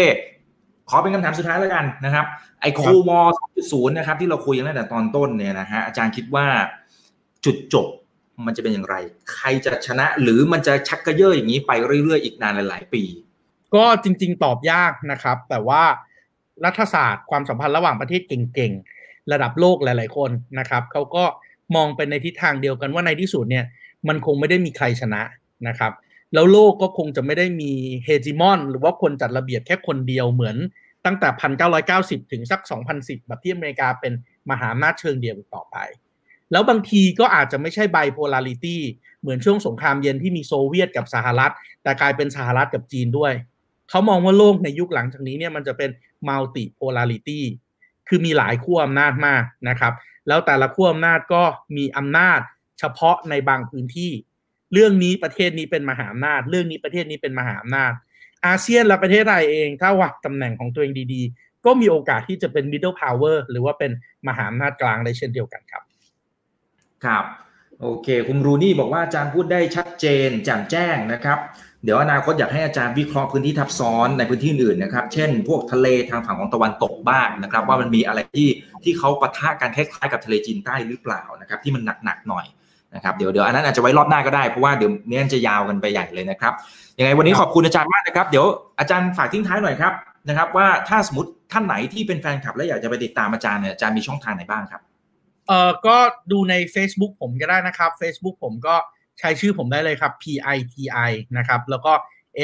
[0.89, 2.25] ขอเป็นคำถามสุดท้ายแล้วกันนะครับ
[2.61, 3.19] ไอโควอ
[3.59, 6.45] 2.0นะครับ ที่เราคุยกันตั้งแต่ตอนต้นเนี่ยนะฮะอาจารย์คิดว่า
[7.45, 7.87] จุดจบ
[8.45, 8.95] มันจะเป็นอย่างไร
[9.33, 11.71] ใครจะชนะหรือมันจะชักกระเยอะอย่างนี้ไป
[12.03, 13.03] เรื่อยๆอีกนานหลาย ๆ ปี
[13.75, 15.83] ก็จริง ๆ ตอบยากนะครับ แต่ว่า
[16.65, 21.23] รัฐศาสตร์ความสัมพันธ์ระหว่างประเทศเก่งๆ ระดับโลกหลาย ๆ คนนะครับเขาก็
[21.75, 23.65] มองไปในทิศทางเดียวกันว่าในที่สุดเนี่ย
[24.07, 25.21] มันคงไม่ได้มีใครชนะ
[25.67, 25.91] นะครับ
[26.33, 27.71] แล้วโลกก็คงจะไม่ได้มี
[28.05, 30.57] เฮจิมอนหรือว่าคนจัดระเบียบแค่คนเดียวเหมือน
[31.05, 31.29] ตั้งแต่
[32.23, 32.61] 1990 ถึงสัก
[32.93, 34.13] 2010 แบบที่อเมริกาเป็น
[34.49, 35.77] มหาอำนาจเชิงเดียวต่อไป
[36.51, 38.81] แล้วบางทีก็อาจจะไม่ใช่ไบโพลาริตี้
[39.21, 41.53] เหมือนช่วงสงครามเย็นที่มีโซเวียตกับสหรัฐ
[41.83, 43.33] แต่กลายเป็นสหรัฐกับจีนด้วย
[43.89, 45.89] เขามองว่าโลกในยุคหลังจากนี้เนี่ยมันจะเป็น
[46.27, 47.45] มัลติโพลาริตี้
[48.07, 49.93] คือมีหลายขั้วอำนาจมากนะครับ
[50.27, 51.43] แล้วแต่ละขั้วอำนาจก็
[51.77, 52.39] มีอำนาจ
[52.79, 54.11] เฉพาะในบางพื้นที่
[54.73, 57.93] เรื่องนี้ประเทศนี้เป็นมหาอำนาจ เรื่องนี้ประเทศนี้เป็นมหาอำนาจ
[58.45, 63.91] อาเซียนและประเทศไทยเอง ถ้าวางตำแหน่งของตัวเองดีๆ ก็มีโอกาสที่จะเป็น middle power หรือว่าเป็น
[64.27, 65.83] มหาอำนาจกลางได้เช่นเดียวกันครับ
[67.05, 67.25] ครับ
[67.81, 71.39] โอเค คุณรูนี่บอกว่าอาจารย์พูดได้ชัดเจนแจ่มแจ้งนะครับ
[71.83, 78.49] เดี๋ยวอนาคตอยากให้อาจารย์วิเคราะห์พื้นที่ทับซ้อนในพื้นที่อื่นนะครับ เช่น พวกทะเลทางฝั่งของตะวันตกบ้างนะครับ ว่ามันมีอะไรที่
[78.83, 82.45] ที่เขาปะทะกันคล้ายๆกับทะเลจีนใต้หรือเปล่านะครับ ที่มันหนักๆหน่อย
[82.95, 86.53] นะครับเดี๋ยวเดี๋ยวอันนั้นอาจจะไว้รอบหน้าก็ได้เพราะว่าเดี๋ยวเนี้จะยาวกันไปใหญ่เลยนะครับ
[86.99, 88.45] ยังไงวันนี้ขอบคุณอาจารย์มากนะครับ เดี๋ยว
[88.79, 89.93] อาจารย์ฝากทิ้งท้ายหน่อยครับ
[90.29, 94.81] นะครับว่าถ้าสมมติท่านไหนที่เป็นแฟนคลับ และอยากจะไปติดตามอาจารย์เนี่ยอาจารย์มีช่องทางไหนบ้างครับ
[95.47, 95.97] เอ่อก็
[96.31, 98.75] ดูใน Facebook ผมก็ได้นะครับ Facebook ผมก็
[99.19, 100.25] ใช้ชื่อผมได้เลยครับ P
[100.55, 100.75] I T
[101.09, 101.93] I นะครับแล้วก็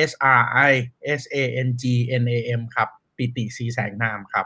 [0.10, 0.74] S R I
[1.20, 1.38] S A
[1.68, 1.84] N G
[2.22, 4.46] N A M ครับปิติสีแสงนามครับ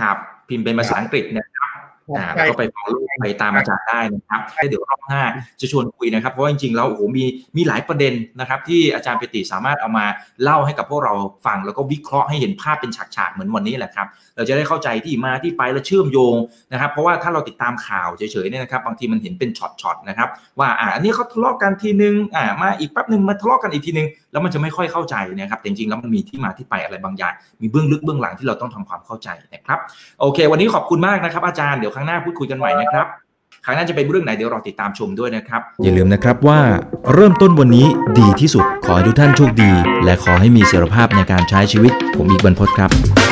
[0.00, 0.16] ครับ
[0.48, 1.75] พิมพ์เป็นภาษาอังกฤษนะครับ
[2.16, 5.22] อ่าแล้วก็ไปฟอลโล่ไปตามอาจารย์ได้นะครับเดี๋ยวรอบหน้า
[5.60, 7.24] จะชวนคุยนะครับ เพราะว่าจริงๆแล้วโอ้โหมี
[7.56, 10.06] มีหลายประเด็นนะครับ ที่อาจารย์ปิติสามารถเอามา
[10.42, 11.12] เล่าให้กับพวกเรา
[11.46, 16.36] ฟัง แล้วก็วิเคราะห์ให้เห็นภาพเป็นฉากๆเหมือนวันนี้แหละครับเราจะได้เข้าใจที่มาที่ไปและเชื่อมโยง
[16.72, 20.28] นะครับ เพราะว่าถ้าเราติดตามข่าวเฉยๆเนี่ยนะครับ บางทีมันเห็นเป็นช็อตๆนะครับ
[20.58, 29.78] ว่าอ่าอันนี้เขาทะเลาะกันทีนึงอ่ามาอีกแป๊บหนึ่งมาทะเลาะกันอีกทีนึงแล้วมันจะไม่ค่อยเข้าใจนะครับจริงๆแล้วมันมีที่มาที่ไปอะไรบางอย่างมีเบื้องลึกเบื้องหลังที่เราต้องทำความเข้าใจนะครับ
[30.20, 33.06] โอเค วันนี้ขอบคุณมากนะครับอาจารย์เดี๋ยวครั้งหน้าพูดคุยกันใหม่นะครับ
[33.64, 36.60] ครั้งหน้าจะเป็นเรื่องไหนเดี๋ยวรอติดตามชมด้วยนะครับ อย่าลืมนะครับว่า
[37.14, 37.86] เริ่มต้นวันนี้
[38.18, 39.72] ดีที่สุดขอให้ทุกท่านโชคดี
[40.04, 43.25] และขอให้มีเสรีภาพในการใช้ชีวิต ผมอีกบรรพตครับ